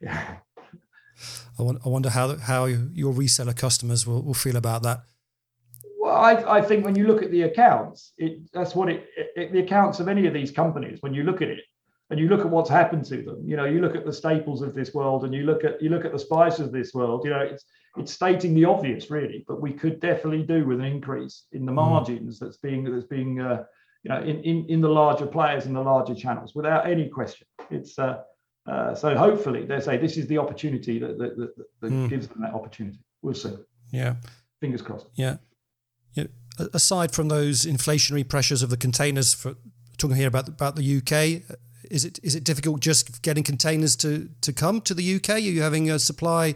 yeah. 0.00 0.36
I, 1.58 1.88
wonder 1.88 2.10
how 2.10 2.36
how 2.36 2.66
your 2.66 3.12
reseller 3.12 3.56
customers 3.56 4.06
will, 4.06 4.22
will 4.22 4.34
feel 4.34 4.56
about 4.56 4.82
that. 4.82 5.00
I, 6.16 6.58
I 6.58 6.62
think 6.62 6.84
when 6.84 6.96
you 6.96 7.06
look 7.06 7.22
at 7.22 7.30
the 7.30 7.42
accounts, 7.42 8.12
it 8.18 8.50
that's 8.52 8.74
what 8.74 8.88
it, 8.88 9.06
it, 9.36 9.52
the 9.52 9.60
accounts 9.60 10.00
of 10.00 10.08
any 10.08 10.26
of 10.26 10.34
these 10.34 10.50
companies. 10.50 10.98
When 11.00 11.14
you 11.14 11.22
look 11.22 11.42
at 11.42 11.48
it, 11.48 11.60
and 12.10 12.20
you 12.20 12.28
look 12.28 12.40
at 12.40 12.50
what's 12.50 12.70
happened 12.70 13.04
to 13.06 13.22
them, 13.22 13.42
you 13.44 13.56
know, 13.56 13.64
you 13.64 13.80
look 13.80 13.96
at 13.96 14.04
the 14.04 14.12
staples 14.12 14.62
of 14.62 14.74
this 14.74 14.94
world, 14.94 15.24
and 15.24 15.34
you 15.34 15.42
look 15.42 15.64
at 15.64 15.80
you 15.82 15.90
look 15.90 16.04
at 16.04 16.12
the 16.12 16.18
spicers 16.18 16.60
of 16.60 16.72
this 16.72 16.94
world. 16.94 17.24
You 17.24 17.30
know, 17.30 17.40
it's 17.40 17.64
it's 17.96 18.12
stating 18.12 18.54
the 18.54 18.64
obvious, 18.64 19.10
really. 19.10 19.44
But 19.48 19.60
we 19.60 19.72
could 19.72 20.00
definitely 20.00 20.42
do 20.42 20.64
with 20.64 20.80
an 20.80 20.86
increase 20.86 21.44
in 21.52 21.64
the 21.66 21.72
hmm. 21.72 21.76
margins 21.76 22.38
that's 22.38 22.58
being 22.58 22.84
that's 22.84 23.06
being 23.06 23.40
uh, 23.40 23.64
you 24.02 24.10
know 24.10 24.20
in, 24.20 24.42
in 24.42 24.66
in 24.68 24.80
the 24.80 24.88
larger 24.88 25.26
players 25.26 25.66
in 25.66 25.72
the 25.72 25.82
larger 25.82 26.14
channels, 26.14 26.54
without 26.54 26.88
any 26.88 27.08
question. 27.08 27.46
It's 27.70 27.98
uh, 27.98 28.22
uh, 28.66 28.94
so 28.94 29.16
hopefully 29.16 29.64
they 29.64 29.80
say 29.80 29.96
this 29.96 30.16
is 30.16 30.26
the 30.26 30.38
opportunity 30.38 30.98
that 30.98 31.18
that, 31.18 31.36
that, 31.36 31.56
that 31.80 31.90
mm. 31.90 32.08
gives 32.08 32.28
them 32.28 32.42
that 32.42 32.54
opportunity. 32.54 32.98
We'll 33.22 33.34
see. 33.34 33.56
Yeah. 33.90 34.16
Fingers 34.60 34.82
crossed. 34.82 35.06
Yeah 35.14 35.36
you 36.16 36.24
know, 36.24 36.68
aside 36.74 37.12
from 37.12 37.28
those 37.28 37.64
inflationary 37.64 38.28
pressures 38.28 38.62
of 38.62 38.70
the 38.70 38.76
containers, 38.76 39.34
for 39.34 39.54
talking 39.98 40.16
here 40.16 40.28
about 40.28 40.48
about 40.48 40.76
the 40.76 40.96
UK, 40.96 41.42
is 41.90 42.04
it 42.04 42.18
is 42.22 42.34
it 42.34 42.44
difficult 42.44 42.80
just 42.80 43.22
getting 43.22 43.44
containers 43.44 43.94
to 43.96 44.28
to 44.40 44.52
come 44.52 44.80
to 44.82 44.94
the 44.94 45.16
UK? 45.16 45.30
Are 45.30 45.38
you 45.38 45.62
having 45.62 45.90
a 45.90 45.98
supply 45.98 46.54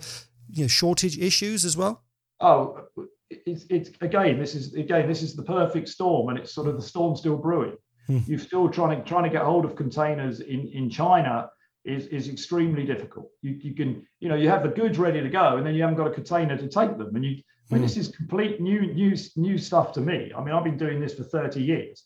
you 0.53 0.65
know, 0.65 0.69
shortage 0.69 1.19
issues 1.19 1.65
as 1.65 1.77
well? 1.77 2.03
Oh, 2.41 2.87
it's, 3.31 3.65
it's 3.71 3.91
again 4.01 4.39
this 4.39 4.55
is 4.55 4.75
again 4.75 5.07
this 5.07 5.23
is 5.23 5.37
the 5.37 5.43
perfect 5.43 5.89
storm, 5.89 6.31
and 6.31 6.39
it's 6.39 6.53
sort 6.53 6.67
of 6.67 6.77
the 6.77 6.83
storm 6.83 7.17
still 7.17 7.37
brewing. 7.37 7.77
Hmm. 8.07 8.19
You're 8.27 8.39
still 8.39 8.69
trying 8.69 8.99
to 8.99 9.09
trying 9.09 9.25
to 9.25 9.31
get 9.31 9.43
hold 9.43 9.65
of 9.65 9.77
containers 9.77 10.41
in 10.41 10.69
in 10.69 10.91
China 10.91 11.51
is 11.85 12.07
is 12.07 12.29
extremely 12.29 12.85
difficult. 12.85 13.31
You 13.43 13.59
you 13.61 13.75
can 13.75 14.07
you 14.21 14.29
know 14.29 14.35
you 14.35 14.49
have 14.49 14.63
the 14.63 14.69
goods 14.69 14.99
ready 14.99 15.21
to 15.21 15.29
go, 15.29 15.57
and 15.57 15.67
then 15.67 15.75
you 15.75 15.83
haven't 15.83 15.97
got 15.97 16.07
a 16.07 16.15
container 16.15 16.57
to 16.57 16.69
take 16.69 16.97
them, 16.99 17.15
and 17.15 17.25
you 17.25 17.43
I 17.71 17.75
mean, 17.75 17.83
mm. 17.83 17.87
this 17.87 17.97
is 17.97 18.09
complete 18.09 18.61
new, 18.61 18.93
new, 18.93 19.17
new 19.37 19.59
stuff 19.59 19.93
to 19.93 20.01
me. 20.01 20.33
I 20.37 20.43
mean, 20.43 20.55
I've 20.55 20.65
been 20.65 20.77
doing 20.77 21.01
this 21.01 21.15
for 21.15 21.23
30 21.23 21.63
years 21.63 22.05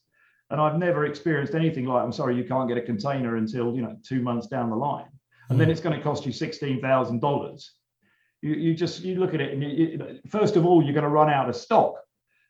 and 0.51 0.61
I've 0.61 0.79
never 0.79 1.07
experienced 1.07 1.55
anything 1.55 1.87
like, 1.87 2.03
I'm 2.03 2.13
sorry, 2.13 2.37
you 2.37 2.45
can't 2.45 2.69
get 2.69 2.77
a 2.77 2.83
container 2.83 3.37
until, 3.37 3.75
you 3.75 3.83
know, 3.83 3.97
two 4.07 4.21
months 4.21 4.47
down 4.47 4.71
the 4.71 4.77
line. 4.77 5.09
And 5.49 5.57
mm. 5.57 5.61
then 5.61 5.71
it's 5.71 5.81
going 5.81 5.97
to 5.97 6.03
cost 6.03 6.27
you 6.27 6.33
$16,000. 6.33 7.65
You, 8.43 8.55
you 8.55 8.75
just, 8.75 9.03
you 9.03 9.17
look 9.17 9.33
at 9.33 9.41
it 9.41 9.53
and 9.53 9.63
you, 9.63 9.69
you, 9.69 10.21
first 10.29 10.57
of 10.57 10.67
all, 10.67 10.83
you're 10.83 10.93
going 10.93 11.05
to 11.05 11.11
run 11.11 11.31
out 11.31 11.49
of 11.49 11.57
stock. 11.57 11.95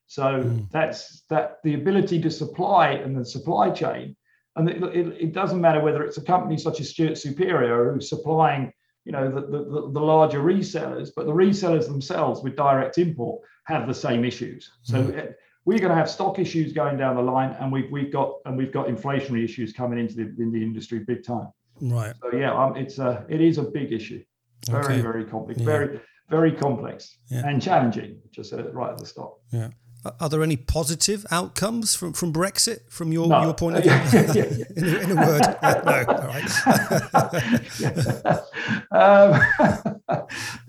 So 0.06 0.42
mm. 0.42 0.70
that's 0.70 1.22
that 1.30 1.58
the 1.62 1.74
ability 1.74 2.20
to 2.22 2.30
supply 2.30 2.90
and 2.90 3.16
the 3.16 3.24
supply 3.24 3.70
chain. 3.70 4.16
And 4.56 4.68
it, 4.68 4.82
it, 4.82 5.06
it 5.20 5.32
doesn't 5.32 5.60
matter 5.60 5.80
whether 5.80 6.02
it's 6.04 6.18
a 6.18 6.22
company 6.22 6.58
such 6.58 6.80
as 6.80 6.90
Stewart 6.90 7.16
Superior 7.16 7.92
who's 7.92 8.08
supplying 8.08 8.72
you 9.04 9.12
know 9.12 9.30
the, 9.30 9.40
the, 9.40 9.90
the, 9.92 10.00
larger 10.00 10.40
resellers 10.40 11.10
but 11.14 11.26
the 11.26 11.32
resellers 11.32 11.86
themselves 11.86 12.42
with 12.42 12.56
direct 12.56 12.98
import 12.98 13.42
have 13.64 13.86
the 13.86 13.94
same 13.94 14.24
issues 14.24 14.70
so 14.82 15.02
mm. 15.02 15.34
we're 15.64 15.78
going 15.78 15.90
to 15.90 15.96
have 15.96 16.10
stock 16.10 16.38
issues 16.38 16.72
going 16.72 16.96
down 16.96 17.16
the 17.16 17.22
line 17.22 17.54
and 17.60 17.70
we've, 17.70 17.90
we've 17.90 18.12
got 18.12 18.36
and 18.46 18.56
we've 18.56 18.72
got 18.72 18.86
inflationary 18.86 19.44
issues 19.44 19.72
coming 19.72 19.98
into 19.98 20.14
the 20.14 20.42
in 20.42 20.50
the 20.52 20.62
industry 20.62 21.00
big 21.00 21.24
time 21.24 21.48
right 21.82 22.14
so 22.20 22.36
yeah 22.36 22.52
um, 22.52 22.76
it's 22.76 22.98
a 22.98 23.24
it 23.28 23.40
is 23.40 23.58
a 23.58 23.62
big 23.62 23.92
issue 23.92 24.22
very 24.68 24.84
okay. 24.84 25.00
very 25.00 25.24
complex 25.24 25.60
yeah. 25.60 25.66
very 25.66 26.00
very 26.30 26.52
complex 26.52 27.18
yeah. 27.28 27.46
and 27.46 27.60
challenging 27.60 28.18
just 28.30 28.50
said 28.50 28.60
it 28.60 28.72
right 28.72 28.92
at 28.92 28.98
the 28.98 29.06
start 29.06 29.32
yeah 29.50 29.68
are 30.20 30.28
there 30.28 30.42
any 30.42 30.56
positive 30.56 31.24
outcomes 31.30 31.94
from, 31.94 32.12
from 32.12 32.32
Brexit 32.32 32.90
from 32.90 33.12
your, 33.12 33.26
no. 33.26 33.42
your 33.42 33.54
point 33.54 33.76
of 33.76 33.84
view? 34.32 34.64
in, 34.76 34.84
in, 34.84 35.10
a 35.12 35.14
word, 35.14 35.40
no. 35.62 36.04
All 36.08 36.26
right. 36.26 36.50
um, 40.08 40.26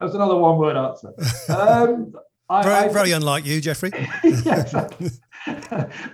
that's 0.00 0.14
another 0.14 0.36
one 0.36 0.58
word 0.58 0.76
answer. 0.76 1.12
Um, 1.48 2.12
I, 2.48 2.62
very, 2.62 2.74
I, 2.74 2.88
very 2.88 3.12
unlike 3.12 3.46
you, 3.46 3.60
Jeffrey. 3.60 3.92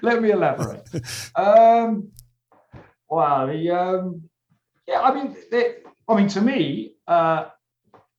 Let 0.02 0.20
me 0.20 0.30
elaborate. 0.30 0.86
Um, 1.34 2.10
wow. 3.08 3.46
The, 3.46 3.70
um, 3.70 4.22
yeah, 4.86 5.00
I 5.00 5.14
mean, 5.14 5.36
they, 5.50 5.76
I 6.08 6.16
mean, 6.16 6.28
to 6.28 6.40
me, 6.40 6.94
uh, 7.08 7.46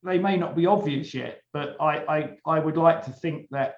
they 0.03 0.17
may 0.17 0.37
not 0.37 0.55
be 0.55 0.65
obvious 0.65 1.13
yet, 1.13 1.41
but 1.53 1.75
I, 1.79 1.97
I, 1.97 2.29
I 2.45 2.59
would 2.59 2.77
like 2.77 3.05
to 3.05 3.11
think 3.11 3.47
that 3.51 3.75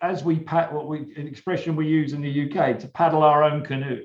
as 0.00 0.24
we 0.24 0.38
pat 0.38 0.72
what 0.72 0.88
we 0.88 0.98
an 1.16 1.26
expression 1.26 1.76
we 1.76 1.86
use 1.86 2.12
in 2.12 2.20
the 2.20 2.44
UK 2.44 2.78
to 2.80 2.88
paddle 2.88 3.22
our 3.22 3.42
own 3.42 3.64
canoe, 3.64 4.02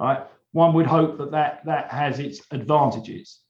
right? 0.00 0.26
One 0.52 0.72
would 0.74 0.86
hope 0.86 1.18
that 1.18 1.32
that 1.32 1.64
that 1.66 1.90
has 1.90 2.18
its 2.18 2.40
advantages. 2.50 3.40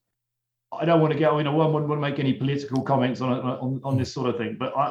I 0.72 0.84
don't 0.84 1.00
want 1.00 1.12
to 1.12 1.18
you 1.18 1.42
know, 1.42 1.52
one 1.52 1.72
wouldn't 1.72 1.88
want 1.88 2.00
to 2.00 2.08
make 2.10 2.18
any 2.18 2.32
political 2.32 2.82
comments 2.82 3.20
on 3.20 3.32
on, 3.32 3.80
on 3.84 3.96
this 3.96 4.12
sort 4.12 4.28
of 4.28 4.36
thing, 4.36 4.56
but 4.58 4.76
I, 4.76 4.82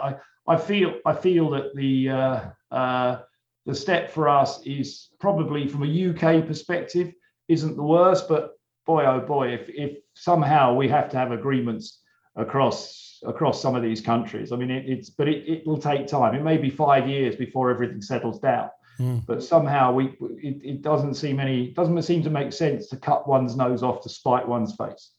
I, 0.47 0.55
I 0.55 0.57
feel 0.57 0.99
I 1.05 1.13
feel 1.13 1.49
that 1.51 1.75
the 1.75 2.09
uh, 2.09 2.41
uh, 2.71 3.19
the 3.65 3.75
step 3.75 4.11
for 4.11 4.29
us 4.29 4.61
is 4.65 5.09
probably 5.19 5.67
from 5.67 5.83
a 5.83 6.09
UK 6.09 6.45
perspective 6.45 7.13
isn't 7.47 7.75
the 7.75 7.83
worst, 7.83 8.27
but 8.27 8.51
boy 8.85 9.05
oh 9.05 9.19
boy, 9.19 9.49
if 9.49 9.69
if 9.69 9.97
somehow 10.13 10.73
we 10.73 10.87
have 10.87 11.09
to 11.09 11.17
have 11.17 11.31
agreements 11.31 12.01
across 12.35 13.19
across 13.25 13.61
some 13.61 13.75
of 13.75 13.81
these 13.81 14.01
countries. 14.01 14.51
I 14.51 14.55
mean, 14.55 14.71
it, 14.71 14.87
it's 14.87 15.09
but 15.09 15.27
it, 15.27 15.47
it 15.47 15.67
will 15.67 15.77
take 15.77 16.07
time. 16.07 16.35
It 16.35 16.43
may 16.43 16.57
be 16.57 16.69
five 16.69 17.07
years 17.07 17.35
before 17.35 17.69
everything 17.69 18.01
settles 18.01 18.39
down. 18.39 18.69
Mm. 18.99 19.25
But 19.25 19.43
somehow 19.43 19.91
we 19.93 20.15
it, 20.41 20.61
it 20.63 20.81
doesn't 20.81 21.15
seem 21.15 21.39
any 21.39 21.71
doesn't 21.71 22.01
seem 22.03 22.23
to 22.23 22.29
make 22.29 22.53
sense 22.53 22.87
to 22.89 22.97
cut 22.97 23.27
one's 23.27 23.55
nose 23.55 23.83
off 23.83 24.01
to 24.03 24.09
spite 24.09 24.47
one's 24.47 24.75
face. 24.75 25.11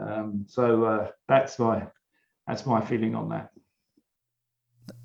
Um, 0.00 0.46
so 0.48 0.84
uh, 0.84 1.10
that's 1.26 1.58
my 1.58 1.86
that's 2.46 2.64
my 2.64 2.80
feeling 2.80 3.14
on 3.14 3.28
that. 3.30 3.50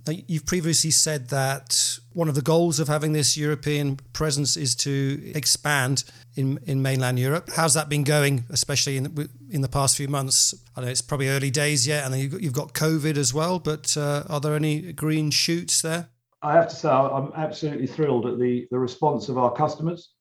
You've 0.08 0.46
previously 0.46 0.92
said 0.92 1.30
that 1.30 2.00
one 2.12 2.28
of 2.28 2.36
the 2.36 2.42
goals 2.42 2.80
of 2.80 2.90
having 2.90 3.14
this 3.14 3.38
European 3.38 3.98
presence 4.12 4.58
is 4.58 4.76
to 4.76 5.32
expand 5.34 6.04
in, 6.36 6.60
in 6.66 6.82
mainland 6.82 7.20
Europe. 7.20 7.50
How's 7.56 7.74
that 7.76 7.88
been 7.88 8.04
going, 8.04 8.44
especially 8.50 8.98
in 8.98 9.30
in 9.50 9.62
the 9.62 9.70
past 9.70 9.96
few 9.96 10.10
months? 10.10 10.54
I 10.76 10.82
know 10.82 10.88
it's 10.88 11.02
probably 11.02 11.30
early 11.30 11.52
days 11.52 11.88
yet, 11.88 12.04
and 12.04 12.14
then 12.14 12.20
you've 12.20 12.54
got, 12.54 12.74
COVID 12.74 13.18
as 13.18 13.34
well. 13.34 13.60
But 13.60 13.96
uh, 13.96 14.24
are 14.28 14.42
there 14.42 14.56
any 14.56 14.92
green 14.92 15.32
shoots 15.32 15.82
there? 15.82 16.10
I 16.42 16.54
have 16.54 16.68
to 16.68 16.76
say, 16.76 16.90
I'm 16.90 17.32
absolutely 17.36 17.88
thrilled 17.88 18.26
at 18.26 18.40
the 18.40 18.68
the 18.72 18.80
response 18.80 19.30
of 19.30 19.38
our 19.38 19.54
customers, 19.54 20.12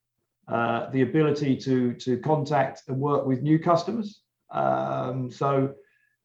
uh, 0.46 0.90
the 0.90 1.02
ability 1.02 1.56
to 1.56 1.94
to 1.94 2.18
contact 2.18 2.82
and 2.88 2.98
work 3.00 3.26
with 3.26 3.42
new 3.42 3.58
customers. 3.58 4.20
Um, 4.52 5.30
so, 5.30 5.74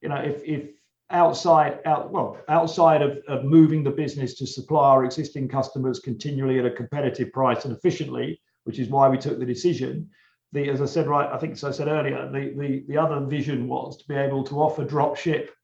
you 0.01 0.09
know, 0.09 0.17
if 0.17 0.43
if 0.43 0.69
outside 1.09 1.79
out 1.85 2.11
well 2.11 2.37
outside 2.49 3.01
of, 3.01 3.17
of 3.27 3.45
moving 3.45 3.83
the 3.83 3.89
business 3.89 4.33
to 4.33 4.45
supply 4.45 4.89
our 4.89 5.05
existing 5.05 5.47
customers 5.47 5.99
continually 5.99 6.59
at 6.59 6.65
a 6.65 6.71
competitive 6.71 7.31
price 7.31 7.63
and 7.63 7.75
efficiently 7.75 8.39
which 8.65 8.77
is 8.77 8.89
why 8.89 9.07
we 9.07 9.17
took 9.17 9.39
the 9.39 9.45
decision 9.45 10.09
the 10.51 10.69
as 10.69 10.81
i 10.81 10.85
said 10.85 11.07
right 11.07 11.29
i 11.31 11.37
think 11.37 11.53
as 11.53 11.63
i 11.63 11.71
said 11.71 11.87
earlier 11.87 12.29
the 12.31 12.53
the, 12.57 12.83
the 12.89 12.97
other 12.97 13.25
vision 13.25 13.69
was 13.69 13.97
to 13.97 14.07
be 14.09 14.15
able 14.15 14.43
to 14.43 14.55
offer 14.55 14.83
drop 14.83 15.15
ship 15.15 15.55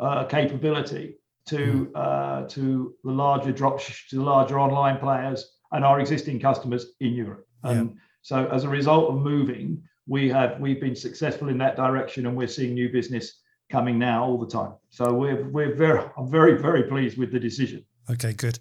uh, 0.00 0.24
capability 0.24 1.16
to 1.46 1.84
hmm. 1.84 1.92
uh, 1.94 2.42
to 2.48 2.94
the 3.04 3.12
larger 3.12 3.52
drop 3.52 3.78
sh- 3.78 4.08
to 4.08 4.16
the 4.16 4.22
larger 4.22 4.58
online 4.58 4.98
players 4.98 5.56
and 5.72 5.84
our 5.84 6.00
existing 6.00 6.40
customers 6.40 6.94
in 6.98 7.12
europe 7.12 7.46
and 7.62 7.90
yeah. 7.90 7.96
so 8.22 8.46
as 8.48 8.64
a 8.64 8.68
result 8.68 9.08
of 9.10 9.20
moving 9.20 9.80
we 10.08 10.28
have 10.28 10.58
we've 10.58 10.80
been 10.80 10.96
successful 10.96 11.48
in 11.48 11.58
that 11.58 11.76
direction 11.76 12.26
and 12.26 12.36
we're 12.36 12.48
seeing 12.48 12.74
new 12.74 12.90
business 12.90 13.39
coming 13.70 13.98
now 13.98 14.24
all 14.24 14.38
the 14.38 14.46
time. 14.46 14.72
So 14.90 15.12
we're 15.14 15.48
we're 15.48 15.74
very 15.74 16.04
I'm 16.16 16.30
very 16.30 16.56
very 16.60 16.84
pleased 16.84 17.16
with 17.16 17.32
the 17.32 17.40
decision. 17.40 17.84
Okay, 18.10 18.32
good. 18.32 18.58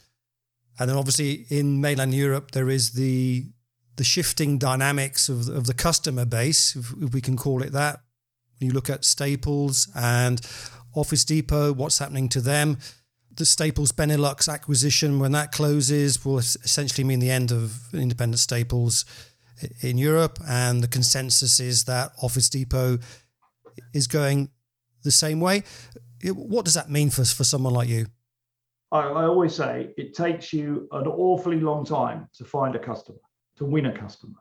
And 0.79 0.89
then 0.89 0.97
obviously 0.97 1.45
in 1.49 1.81
mainland 1.81 2.13
Europe, 2.13 2.51
there 2.51 2.69
is 2.69 2.91
the 2.91 3.47
the 3.97 4.03
shifting 4.05 4.57
dynamics 4.57 5.27
of, 5.27 5.49
of 5.49 5.65
the 5.65 5.73
customer 5.73 6.23
base, 6.23 6.75
if, 6.75 6.93
if 7.01 7.13
we 7.13 7.19
can 7.19 7.35
call 7.35 7.61
it 7.61 7.73
that. 7.73 7.99
When 8.57 8.69
you 8.69 8.73
look 8.73 8.89
at 8.89 9.03
Staples 9.03 9.89
and 9.93 10.39
Office 10.95 11.25
Depot, 11.25 11.73
what's 11.73 11.99
happening 11.99 12.29
to 12.29 12.41
them? 12.41 12.77
The 13.35 13.45
Staples 13.45 13.91
Benelux 13.91 14.51
acquisition, 14.51 15.19
when 15.19 15.33
that 15.33 15.51
closes, 15.51 16.23
will 16.23 16.39
essentially 16.39 17.03
mean 17.03 17.19
the 17.19 17.29
end 17.29 17.51
of 17.51 17.93
independent 17.93 18.39
Staples 18.39 19.03
in 19.81 19.97
Europe. 19.97 20.39
And 20.47 20.81
the 20.81 20.87
consensus 20.87 21.59
is 21.59 21.83
that 21.83 22.11
Office 22.21 22.49
Depot 22.49 22.99
is 23.93 24.07
going 24.07 24.49
the 25.03 25.11
same 25.11 25.39
way. 25.39 25.63
What 26.23 26.65
does 26.65 26.73
that 26.73 26.89
mean 26.89 27.09
for, 27.09 27.23
for 27.25 27.43
someone 27.43 27.73
like 27.73 27.87
you? 27.87 28.07
I, 28.91 29.01
I 29.01 29.25
always 29.25 29.55
say 29.55 29.93
it 29.97 30.13
takes 30.13 30.51
you 30.51 30.87
an 30.91 31.07
awfully 31.07 31.59
long 31.59 31.85
time 31.85 32.27
to 32.35 32.43
find 32.43 32.75
a 32.75 32.79
customer, 32.79 33.19
to 33.57 33.65
win 33.65 33.85
a 33.85 33.97
customer. 33.97 34.39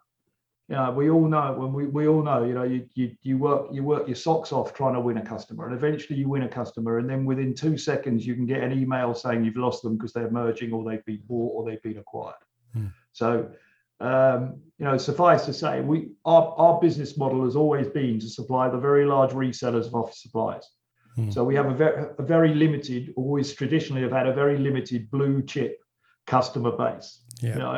You 0.68 0.77
know, 0.77 0.90
we 0.90 1.09
all 1.09 1.27
know 1.27 1.55
when 1.55 1.73
we, 1.73 1.87
we 1.87 2.09
all 2.09 2.23
know, 2.23 2.44
you 2.44 2.53
know, 2.53 2.64
you, 2.64 2.87
you 2.94 3.16
you 3.23 3.38
work 3.38 3.68
you 3.73 3.83
work 3.83 4.07
your 4.07 4.16
socks 4.16 4.53
off 4.53 4.75
trying 4.75 4.92
to 4.94 5.01
win 5.01 5.16
a 5.16 5.25
customer, 5.25 5.66
and 5.66 5.75
eventually 5.75 6.18
you 6.18 6.29
win 6.29 6.42
a 6.42 6.49
customer, 6.49 6.99
and 6.99 7.09
then 7.09 7.25
within 7.25 7.55
two 7.55 7.79
seconds 7.79 8.27
you 8.27 8.35
can 8.35 8.44
get 8.44 8.62
an 8.62 8.79
email 8.79 9.14
saying 9.14 9.44
you've 9.44 9.57
lost 9.57 9.83
them 9.83 9.97
because 9.97 10.12
they're 10.12 10.31
merging 10.31 10.73
or 10.73 10.85
they've 10.85 11.05
been 11.07 11.23
bought 11.27 11.53
or 11.55 11.64
they've 11.64 11.83
been 11.83 11.97
acquired. 11.97 12.35
Hmm. 12.75 12.88
So 13.12 13.49
um, 14.01 14.61
you 14.79 14.85
know, 14.85 14.97
suffice 14.97 15.45
to 15.47 15.53
say, 15.53 15.81
we 15.81 16.11
our, 16.25 16.55
our 16.57 16.81
business 16.81 17.17
model 17.17 17.45
has 17.45 17.57
always 17.57 17.89
been 17.89 18.21
to 18.21 18.29
supply 18.29 18.69
the 18.69 18.79
very 18.79 19.05
large 19.05 19.31
resellers 19.31 19.87
of 19.87 19.95
office 19.95 20.23
supplies. 20.23 20.65
Mm. 21.17 21.35
So 21.35 21.43
we 21.43 21.55
have 21.57 21.67
a 21.67 21.75
very, 21.75 22.07
a 22.17 22.23
very 22.23 22.55
limited, 22.55 23.13
always 23.17 23.53
traditionally 23.53 24.03
have 24.03 24.13
had 24.13 24.27
a 24.27 24.33
very 24.33 24.57
limited 24.57 25.11
blue 25.11 25.43
chip 25.43 25.81
customer 26.27 26.71
base. 26.73 27.23
Yeah. 27.41 27.55
You 27.55 27.59
know, 27.59 27.71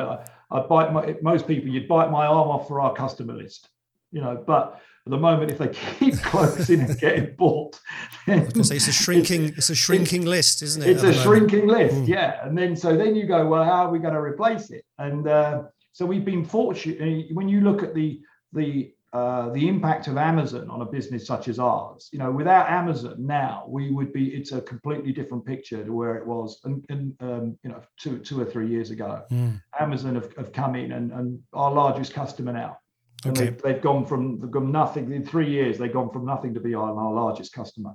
I, 0.51 0.57
I 0.57 0.67
bite 0.67 0.93
my 0.93 1.15
most 1.21 1.47
people, 1.47 1.69
you'd 1.69 1.87
bite 1.87 2.11
my 2.11 2.27
arm 2.27 2.49
off 2.49 2.67
for 2.67 2.81
our 2.81 2.93
customer 2.93 3.33
list. 3.33 3.69
You 4.11 4.21
know, 4.21 4.43
but 4.45 4.79
at 5.07 5.09
the 5.09 5.17
moment, 5.17 5.49
if 5.49 5.57
they 5.57 5.69
keep 5.69 6.15
closing 6.23 6.81
and 6.81 6.99
getting 6.99 7.35
bought, 7.35 7.79
because 8.27 8.69
it's 8.69 8.87
a 8.87 8.91
shrinking, 8.91 9.45
it's, 9.45 9.57
it's 9.57 9.69
a 9.71 9.75
shrinking 9.75 10.25
list, 10.25 10.61
isn't 10.61 10.83
it? 10.83 10.89
It's 10.89 11.03
a 11.03 11.13
shrinking 11.13 11.67
list, 11.67 11.95
mm. 11.95 12.07
yeah. 12.07 12.45
And 12.45 12.55
then 12.55 12.75
so 12.75 12.95
then 12.95 13.15
you 13.15 13.25
go, 13.25 13.47
well, 13.47 13.63
how 13.63 13.87
are 13.87 13.89
we 13.91 13.97
going 13.99 14.13
to 14.13 14.19
replace 14.19 14.69
it? 14.69 14.85
And 14.99 15.27
uh, 15.27 15.63
so 16.01 16.07
we've 16.07 16.25
been 16.25 16.43
fortunate 16.43 17.27
when 17.31 17.47
you 17.47 17.61
look 17.61 17.83
at 17.83 17.93
the 17.93 18.21
the 18.53 18.91
uh, 19.13 19.51
the 19.51 19.67
impact 19.67 20.07
of 20.07 20.17
Amazon 20.17 20.67
on 20.67 20.81
a 20.81 20.85
business 20.85 21.27
such 21.27 21.47
as 21.47 21.59
ours. 21.59 22.09
You 22.11 22.17
know, 22.17 22.31
without 22.31 22.71
Amazon 22.71 23.17
now, 23.19 23.65
we 23.67 23.91
would 23.91 24.11
be. 24.11 24.29
It's 24.29 24.51
a 24.51 24.61
completely 24.61 25.11
different 25.11 25.45
picture 25.45 25.83
to 25.83 25.93
where 25.93 26.15
it 26.15 26.25
was, 26.25 26.59
and, 26.63 26.83
and 26.89 27.15
um, 27.19 27.59
you 27.63 27.69
know, 27.69 27.81
two 27.99 28.17
two 28.17 28.41
or 28.41 28.45
three 28.45 28.67
years 28.67 28.89
ago. 28.89 29.21
Mm. 29.29 29.61
Amazon 29.79 30.15
have, 30.15 30.35
have 30.37 30.51
come 30.51 30.73
in 30.73 30.93
and, 30.93 31.11
and 31.11 31.39
our 31.53 31.71
largest 31.71 32.15
customer 32.15 32.51
now. 32.51 32.79
And 33.23 33.37
okay. 33.37 33.51
they've, 33.51 33.61
they've 33.61 33.81
gone 33.81 34.03
from 34.03 34.39
they've 34.39 34.49
gone 34.49 34.71
nothing 34.71 35.11
in 35.11 35.23
three 35.23 35.51
years. 35.51 35.77
They've 35.77 35.93
gone 35.93 36.09
from 36.09 36.25
nothing 36.25 36.55
to 36.55 36.59
be 36.59 36.73
our, 36.73 36.99
our 36.99 37.13
largest 37.13 37.53
customer. 37.53 37.93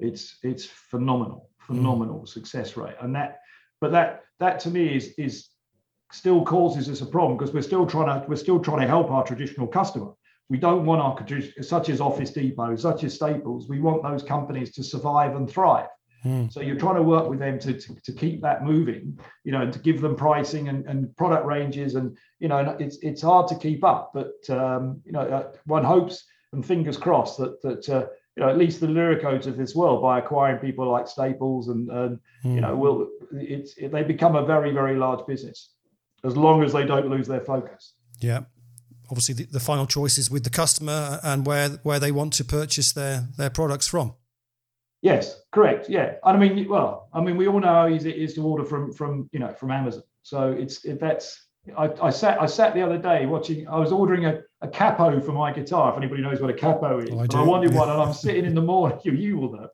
It's 0.00 0.38
it's 0.42 0.64
phenomenal, 0.64 1.50
phenomenal 1.60 2.22
mm. 2.22 2.28
success 2.28 2.76
rate, 2.76 2.96
and 3.00 3.14
that. 3.14 3.38
But 3.80 3.92
that 3.92 4.22
that 4.40 4.58
to 4.60 4.70
me 4.70 4.96
is 4.96 5.14
is 5.18 5.53
still 6.14 6.44
causes 6.44 6.88
us 6.88 7.00
a 7.00 7.06
problem 7.06 7.36
because 7.36 7.52
we're 7.52 7.62
still 7.62 7.86
trying 7.86 8.06
to 8.06 8.26
we're 8.28 8.36
still 8.36 8.60
trying 8.60 8.80
to 8.80 8.86
help 8.86 9.10
our 9.10 9.24
traditional 9.24 9.66
customer. 9.66 10.12
We 10.48 10.58
don't 10.58 10.84
want 10.84 11.00
our 11.00 11.62
such 11.62 11.88
as 11.88 12.00
Office 12.00 12.30
Depot, 12.30 12.76
such 12.76 13.02
as 13.02 13.14
Staples. 13.14 13.68
We 13.68 13.80
want 13.80 14.02
those 14.02 14.22
companies 14.22 14.72
to 14.72 14.84
survive 14.84 15.36
and 15.36 15.50
thrive. 15.50 15.88
Mm. 16.24 16.52
So 16.52 16.60
you're 16.60 16.78
trying 16.78 16.96
to 16.96 17.02
work 17.02 17.28
with 17.28 17.38
them 17.38 17.58
to, 17.60 17.72
to, 17.74 17.94
to, 18.02 18.12
keep 18.12 18.40
that 18.42 18.64
moving, 18.64 19.18
you 19.44 19.52
know, 19.52 19.60
and 19.60 19.72
to 19.72 19.78
give 19.78 20.00
them 20.00 20.16
pricing 20.16 20.68
and, 20.68 20.86
and 20.86 21.14
product 21.16 21.44
ranges, 21.44 21.96
and 21.96 22.16
you 22.38 22.48
know, 22.48 22.76
it's 22.78 22.96
it's 23.02 23.20
hard 23.20 23.48
to 23.48 23.56
keep 23.56 23.84
up. 23.84 24.12
But 24.14 24.48
um, 24.48 25.02
you 25.04 25.12
know, 25.12 25.20
uh, 25.20 25.52
one 25.66 25.84
hopes 25.84 26.24
and 26.52 26.64
fingers 26.64 26.96
crossed 26.96 27.38
that 27.38 27.60
that 27.62 27.88
uh, 27.88 28.06
you 28.36 28.42
know 28.42 28.48
at 28.48 28.56
least 28.56 28.80
the 28.80 28.86
Lyrecos 28.86 29.46
of 29.46 29.56
this 29.56 29.74
world 29.74 30.00
by 30.00 30.18
acquiring 30.18 30.58
people 30.58 30.90
like 30.90 31.08
Staples 31.08 31.68
and, 31.68 31.90
and 31.90 32.18
mm. 32.44 32.54
you 32.54 32.60
know 32.60 32.74
will 32.74 33.08
it's 33.32 33.76
it, 33.76 33.92
they 33.92 34.02
become 34.02 34.36
a 34.36 34.46
very 34.46 34.72
very 34.72 34.96
large 34.96 35.26
business 35.26 35.73
as 36.24 36.36
long 36.36 36.64
as 36.64 36.72
they 36.72 36.84
don't 36.84 37.08
lose 37.08 37.26
their 37.26 37.40
focus. 37.40 37.92
Yeah. 38.20 38.40
Obviously, 39.10 39.34
the, 39.34 39.44
the 39.44 39.60
final 39.60 39.86
choice 39.86 40.16
is 40.16 40.30
with 40.30 40.44
the 40.44 40.50
customer 40.50 41.20
and 41.22 41.44
where 41.44 41.68
where 41.82 42.00
they 42.00 42.10
want 42.10 42.32
to 42.34 42.44
purchase 42.44 42.92
their 42.92 43.28
their 43.36 43.50
products 43.50 43.86
from. 43.86 44.14
Yes, 45.02 45.42
correct. 45.52 45.90
Yeah, 45.90 46.14
I 46.24 46.34
mean, 46.34 46.66
well, 46.66 47.10
I 47.12 47.20
mean, 47.20 47.36
we 47.36 47.46
all 47.46 47.60
know 47.60 47.68
how 47.68 47.88
easy 47.88 48.10
it 48.10 48.16
is 48.16 48.32
to 48.34 48.42
order 48.42 48.64
from 48.64 48.92
from 48.92 49.28
you 49.32 49.38
know 49.38 49.52
from 49.52 49.70
Amazon. 49.70 50.02
So 50.22 50.52
it's 50.52 50.84
it, 50.84 50.98
that's. 51.00 51.42
I, 51.78 51.90
I 52.02 52.10
sat 52.10 52.40
I 52.40 52.46
sat 52.46 52.74
the 52.74 52.82
other 52.82 52.98
day 52.98 53.26
watching. 53.26 53.68
I 53.68 53.78
was 53.78 53.92
ordering 53.92 54.26
a, 54.26 54.40
a 54.62 54.68
capo 54.68 55.20
for 55.20 55.32
my 55.32 55.52
guitar. 55.52 55.92
If 55.92 55.98
anybody 55.98 56.22
knows 56.22 56.40
what 56.40 56.50
a 56.50 56.54
capo 56.54 57.00
is, 57.00 57.10
oh, 57.10 57.20
I, 57.20 57.26
I, 57.38 57.42
wanted 57.42 57.72
yeah. 57.72 57.78
one, 57.78 57.90
and 57.90 58.00
I'm 58.00 58.12
sitting 58.26 58.46
in 58.46 58.54
the 58.54 58.62
morning. 58.62 58.98
You 59.04 59.12
you 59.12 59.38
will 59.38 59.52
know. 59.52 59.68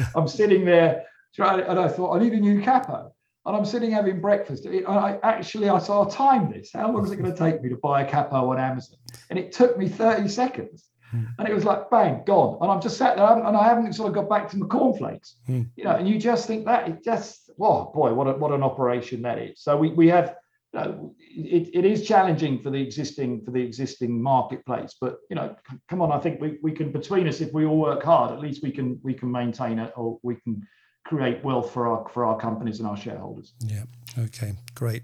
I'm 0.14 0.28
sitting 0.28 0.64
there, 0.64 1.04
trying, 1.34 1.60
and 1.60 1.78
I 1.78 1.88
thought 1.88 2.16
I 2.16 2.22
need 2.22 2.32
a 2.32 2.40
new 2.40 2.62
capo 2.62 3.11
and 3.44 3.56
I'm 3.56 3.64
sitting 3.64 3.90
having 3.90 4.20
breakfast. 4.20 4.66
I 4.66 5.18
actually 5.22 5.68
I 5.68 5.78
saw 5.78 6.04
time 6.04 6.50
this. 6.50 6.70
How 6.72 6.92
long 6.92 7.04
is 7.04 7.10
it 7.10 7.16
going 7.16 7.32
to 7.32 7.38
take 7.38 7.62
me 7.62 7.68
to 7.70 7.76
buy 7.76 8.02
a 8.02 8.08
capo 8.08 8.50
on 8.50 8.58
Amazon? 8.58 8.98
And 9.30 9.38
it 9.38 9.52
took 9.52 9.76
me 9.76 9.88
30 9.88 10.28
seconds. 10.28 10.88
Mm. 11.14 11.26
And 11.38 11.48
it 11.48 11.54
was 11.54 11.64
like 11.64 11.90
bang, 11.90 12.22
gone. 12.24 12.58
And 12.60 12.70
I'm 12.70 12.80
just 12.80 12.96
sat 12.96 13.16
there 13.16 13.26
and 13.26 13.56
I 13.56 13.64
haven't 13.64 13.92
sort 13.94 14.08
of 14.08 14.14
got 14.14 14.28
back 14.28 14.48
to 14.50 14.58
my 14.58 14.66
cornflakes. 14.66 15.36
Mm. 15.48 15.68
You 15.76 15.84
know, 15.84 15.96
and 15.96 16.08
you 16.08 16.18
just 16.18 16.46
think 16.46 16.64
that 16.66 16.88
it 16.88 17.04
just, 17.04 17.50
oh 17.60 17.90
boy, 17.92 18.14
what 18.14 18.28
a, 18.28 18.32
what 18.32 18.52
an 18.52 18.62
operation 18.62 19.22
that 19.22 19.38
is. 19.38 19.60
So 19.60 19.76
we 19.76 19.90
we 19.90 20.08
have 20.08 20.36
you 20.72 20.80
know, 20.80 21.14
it, 21.18 21.68
it 21.74 21.84
is 21.84 22.06
challenging 22.06 22.60
for 22.60 22.70
the 22.70 22.80
existing 22.80 23.44
for 23.44 23.50
the 23.50 23.60
existing 23.60 24.22
marketplace, 24.22 24.94
but 25.00 25.18
you 25.28 25.36
know, 25.36 25.54
come 25.88 26.00
on, 26.00 26.12
I 26.12 26.18
think 26.18 26.40
we, 26.40 26.58
we 26.62 26.72
can 26.72 26.92
between 26.92 27.28
us 27.28 27.40
if 27.40 27.52
we 27.52 27.66
all 27.66 27.78
work 27.78 28.02
hard, 28.02 28.32
at 28.32 28.40
least 28.40 28.62
we 28.62 28.70
can 28.70 28.98
we 29.02 29.12
can 29.12 29.30
maintain 29.30 29.78
it 29.78 29.92
or 29.96 30.18
we 30.22 30.36
can 30.36 30.66
create 31.04 31.42
wealth 31.44 31.72
for 31.72 31.86
our 31.86 32.08
for 32.08 32.24
our 32.24 32.38
companies 32.38 32.78
and 32.78 32.88
our 32.88 32.96
shareholders. 32.96 33.54
Yeah. 33.60 33.84
Okay. 34.18 34.54
Great. 34.74 35.02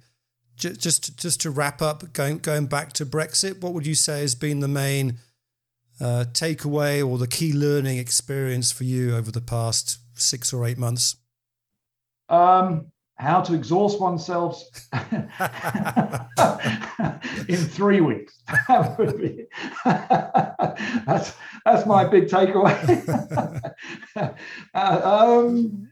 Just 0.57 0.81
just 0.81 1.19
just 1.19 1.41
to 1.43 1.51
wrap 1.51 1.81
up, 1.83 2.13
going 2.13 2.39
going 2.39 2.67
back 2.67 2.93
to 2.95 3.07
Brexit, 3.07 3.61
what 3.61 3.73
would 3.73 3.87
you 3.87 3.95
say 3.95 4.21
has 4.21 4.35
been 4.35 4.61
the 4.61 4.69
main 4.69 5.19
uh, 6.01 6.25
takeaway 6.33 7.07
or 7.07 7.19
the 7.19 7.27
key 7.27 7.53
learning 7.53 7.99
experience 7.99 8.73
for 8.73 8.85
you 8.85 9.17
over 9.17 9.31
the 9.31 9.41
past 9.41 9.99
six 10.15 10.53
or 10.53 10.65
eight 10.67 10.79
months? 10.79 11.17
Um, 12.29 12.93
how 13.19 13.41
to 13.41 13.55
exhaust 13.55 14.01
oneself 14.01 14.63
in 17.49 17.57
three 17.57 18.01
weeks. 18.01 18.43
That 18.69 18.97
would 18.99 19.19
be 19.21 19.47
that's 19.85 21.35
that's 21.65 21.87
my 21.87 22.05
big 22.05 22.27
takeaway. 22.29 23.75
uh, 24.75 25.01
um, 25.05 25.89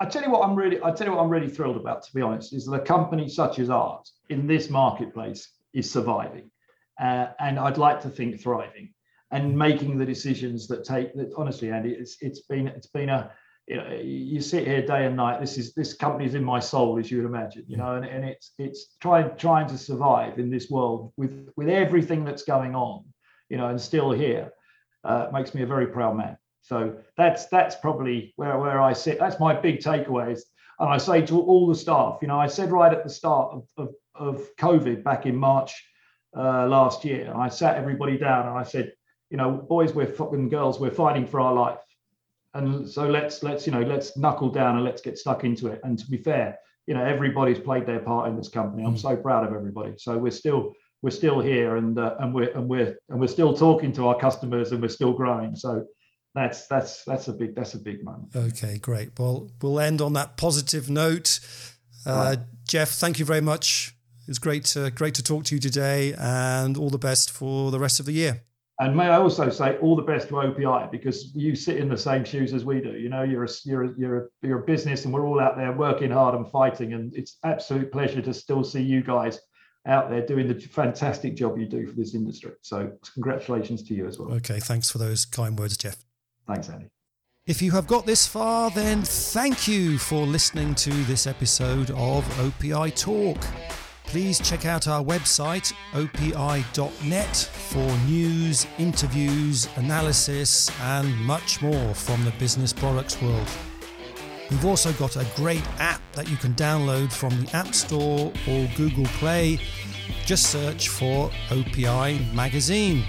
I 0.00 0.06
tell 0.06 0.22
you 0.22 0.30
what 0.30 0.46
I'm 0.46 0.54
really 0.54 0.82
I 0.82 0.90
tell 0.90 1.06
you 1.06 1.14
what 1.14 1.22
I'm 1.22 1.30
really 1.30 1.48
thrilled 1.48 1.76
about, 1.76 2.02
to 2.04 2.14
be 2.14 2.20
honest, 2.20 2.52
is 2.52 2.66
that 2.66 2.74
a 2.74 2.84
company 2.84 3.28
such 3.28 3.58
as 3.58 3.70
ours 3.70 4.12
in 4.28 4.46
this 4.46 4.68
marketplace 4.68 5.48
is 5.72 5.90
surviving, 5.90 6.50
uh, 7.00 7.28
and 7.40 7.58
I'd 7.58 7.78
like 7.78 8.02
to 8.02 8.10
think 8.10 8.40
thriving 8.40 8.92
and 9.30 9.56
making 9.56 9.96
the 9.98 10.04
decisions 10.04 10.68
that 10.68 10.84
take 10.84 11.14
that. 11.14 11.32
Honestly, 11.36 11.70
Andy, 11.70 11.92
it's 11.92 12.18
it's 12.20 12.42
been 12.42 12.68
it's 12.68 12.88
been 12.88 13.08
a 13.08 13.30
you 13.66 13.76
know, 13.76 13.94
you 13.94 14.40
sit 14.40 14.66
here 14.66 14.84
day 14.84 15.06
and 15.06 15.16
night. 15.16 15.40
This 15.40 15.56
is 15.56 15.72
this 15.72 15.94
company 15.94 16.26
is 16.26 16.34
in 16.34 16.44
my 16.44 16.60
soul, 16.60 16.98
as 16.98 17.10
you 17.10 17.18
would 17.18 17.26
imagine, 17.26 17.64
you 17.66 17.76
know, 17.76 17.94
and, 17.96 18.04
and 18.04 18.24
it's 18.24 18.52
it's 18.58 18.96
trying 19.00 19.34
trying 19.36 19.66
to 19.68 19.78
survive 19.78 20.38
in 20.38 20.50
this 20.50 20.68
world 20.68 21.12
with 21.16 21.48
with 21.56 21.68
everything 21.68 22.24
that's 22.24 22.44
going 22.44 22.74
on, 22.74 23.04
you 23.48 23.56
know, 23.56 23.68
and 23.68 23.80
still 23.80 24.12
here 24.12 24.52
uh, 25.04 25.28
makes 25.32 25.54
me 25.54 25.62
a 25.62 25.66
very 25.66 25.86
proud 25.86 26.16
man. 26.16 26.36
So 26.60 26.96
that's 27.16 27.46
that's 27.46 27.76
probably 27.76 28.34
where 28.36 28.58
where 28.58 28.82
I 28.82 28.92
sit. 28.92 29.18
That's 29.18 29.40
my 29.40 29.54
big 29.54 29.78
takeaways. 29.78 30.40
And 30.78 30.90
I 30.90 30.98
say 30.98 31.24
to 31.26 31.40
all 31.40 31.66
the 31.66 31.74
staff, 31.74 32.18
you 32.20 32.28
know, 32.28 32.38
I 32.38 32.48
said 32.48 32.70
right 32.70 32.92
at 32.92 33.02
the 33.02 33.10
start 33.10 33.54
of 33.54 33.68
of, 33.78 33.94
of 34.14 34.56
COVID 34.56 35.02
back 35.02 35.24
in 35.24 35.36
March 35.36 35.72
uh, 36.36 36.66
last 36.66 37.02
year, 37.04 37.30
and 37.30 37.40
I 37.40 37.48
sat 37.48 37.76
everybody 37.76 38.18
down 38.18 38.46
and 38.46 38.58
I 38.58 38.64
said, 38.64 38.92
you 39.30 39.38
know, 39.38 39.52
boys, 39.52 39.94
we're 39.94 40.06
fucking 40.06 40.50
girls, 40.50 40.78
we're 40.78 40.90
fighting 40.90 41.26
for 41.26 41.40
our 41.40 41.54
life 41.54 41.78
and 42.54 42.88
so 42.88 43.08
let's 43.08 43.42
let's 43.42 43.66
you 43.66 43.72
know 43.72 43.82
let's 43.82 44.16
knuckle 44.16 44.48
down 44.48 44.76
and 44.76 44.84
let's 44.84 45.02
get 45.02 45.18
stuck 45.18 45.44
into 45.44 45.68
it. 45.68 45.80
And 45.84 45.98
to 45.98 46.06
be 46.06 46.18
fair 46.18 46.58
you 46.86 46.94
know 46.94 47.04
everybody's 47.04 47.58
played 47.58 47.86
their 47.86 48.00
part 48.00 48.28
in 48.28 48.36
this 48.36 48.48
company. 48.48 48.84
I'm 48.84 48.94
mm. 48.94 49.00
so 49.00 49.16
proud 49.16 49.46
of 49.46 49.54
everybody. 49.54 49.94
So 49.96 50.16
we're 50.18 50.30
still 50.30 50.72
we're 51.02 51.10
still 51.10 51.40
here 51.40 51.76
and 51.76 51.98
uh, 51.98 52.16
and 52.20 52.34
we're 52.34 52.50
and 52.52 52.68
we're 52.68 52.96
and 53.08 53.20
we're 53.20 53.26
still 53.28 53.54
talking 53.54 53.92
to 53.92 54.08
our 54.08 54.18
customers 54.18 54.72
and 54.72 54.80
we're 54.82 54.88
still 54.88 55.12
growing. 55.12 55.56
So 55.56 55.84
that's 56.34 56.66
that's 56.66 57.04
that's 57.04 57.28
a 57.28 57.32
big 57.32 57.54
that's 57.54 57.74
a 57.74 57.78
big 57.78 58.04
moment. 58.04 58.34
Okay 58.34 58.78
great. 58.78 59.18
Well 59.18 59.50
we'll 59.62 59.80
end 59.80 60.00
on 60.00 60.12
that 60.14 60.36
positive 60.36 60.90
note. 60.90 61.40
Uh, 62.06 62.36
right. 62.36 62.38
jeff 62.68 62.90
thank 62.90 63.18
you 63.18 63.24
very 63.24 63.40
much. 63.40 63.94
It's 64.26 64.38
great 64.38 64.64
to 64.66 64.90
great 64.90 65.14
to 65.14 65.22
talk 65.22 65.44
to 65.44 65.54
you 65.54 65.60
today 65.60 66.14
and 66.18 66.76
all 66.76 66.90
the 66.90 66.98
best 66.98 67.30
for 67.30 67.70
the 67.70 67.78
rest 67.78 68.00
of 68.00 68.06
the 68.06 68.12
year 68.12 68.42
And 68.80 68.96
may 68.96 69.04
I 69.04 69.18
also 69.18 69.50
say 69.50 69.78
all 69.78 69.94
the 69.94 70.02
best 70.02 70.28
to 70.28 70.34
OPI 70.34 70.90
because 70.90 71.32
you 71.34 71.54
sit 71.54 71.76
in 71.76 71.88
the 71.88 71.96
same 71.96 72.24
shoes 72.24 72.52
as 72.52 72.64
we 72.64 72.80
do. 72.80 72.92
You 72.92 73.08
know, 73.08 73.22
you're 73.22 73.44
a 73.44 73.48
you're 73.64 73.84
a, 73.84 73.94
you're 73.96 74.18
a, 74.18 74.26
you're 74.42 74.58
a 74.62 74.66
business, 74.66 75.04
and 75.04 75.14
we're 75.14 75.26
all 75.26 75.40
out 75.40 75.56
there 75.56 75.70
working 75.72 76.10
hard 76.10 76.34
and 76.34 76.50
fighting. 76.50 76.92
And 76.92 77.14
it's 77.14 77.38
absolute 77.44 77.92
pleasure 77.92 78.20
to 78.22 78.34
still 78.34 78.64
see 78.64 78.82
you 78.82 79.02
guys 79.02 79.38
out 79.86 80.10
there 80.10 80.26
doing 80.26 80.48
the 80.48 80.58
fantastic 80.58 81.36
job 81.36 81.58
you 81.58 81.66
do 81.66 81.86
for 81.86 81.94
this 81.94 82.14
industry. 82.14 82.52
So 82.62 82.92
congratulations 83.12 83.82
to 83.84 83.94
you 83.94 84.08
as 84.08 84.18
well. 84.18 84.32
Okay, 84.32 84.58
thanks 84.58 84.90
for 84.90 84.98
those 84.98 85.24
kind 85.24 85.58
words, 85.58 85.76
Jeff. 85.76 85.96
Thanks, 86.48 86.68
Andy. 86.68 86.86
If 87.46 87.60
you 87.60 87.72
have 87.72 87.86
got 87.86 88.06
this 88.06 88.26
far, 88.26 88.70
then 88.70 89.02
thank 89.02 89.68
you 89.68 89.98
for 89.98 90.26
listening 90.26 90.74
to 90.76 90.90
this 91.04 91.26
episode 91.26 91.90
of 91.90 92.24
OPI 92.38 92.96
Talk. 92.96 93.83
Please 94.04 94.38
check 94.38 94.64
out 94.64 94.86
our 94.86 95.02
website, 95.02 95.72
opi.net, 95.92 97.36
for 97.36 98.06
news, 98.06 98.66
interviews, 98.78 99.68
analysis, 99.76 100.70
and 100.80 101.14
much 101.18 101.60
more 101.60 101.94
from 101.94 102.24
the 102.24 102.30
business 102.32 102.72
products 102.72 103.20
world. 103.20 103.48
We've 104.50 104.66
also 104.66 104.92
got 104.92 105.16
a 105.16 105.26
great 105.34 105.66
app 105.80 106.00
that 106.12 106.30
you 106.30 106.36
can 106.36 106.54
download 106.54 107.12
from 107.12 107.30
the 107.44 107.56
App 107.56 107.74
Store 107.74 108.32
or 108.46 108.68
Google 108.76 109.06
Play. 109.18 109.58
Just 110.26 110.50
search 110.50 110.88
for 110.88 111.30
OPI 111.48 112.32
Magazine. 112.34 113.04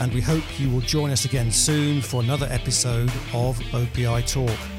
And 0.00 0.12
we 0.12 0.20
hope 0.20 0.42
you 0.58 0.68
will 0.70 0.80
join 0.80 1.10
us 1.10 1.24
again 1.24 1.50
soon 1.50 2.02
for 2.02 2.22
another 2.22 2.48
episode 2.50 3.10
of 3.32 3.58
OPI 3.72 4.26
Talk. 4.26 4.69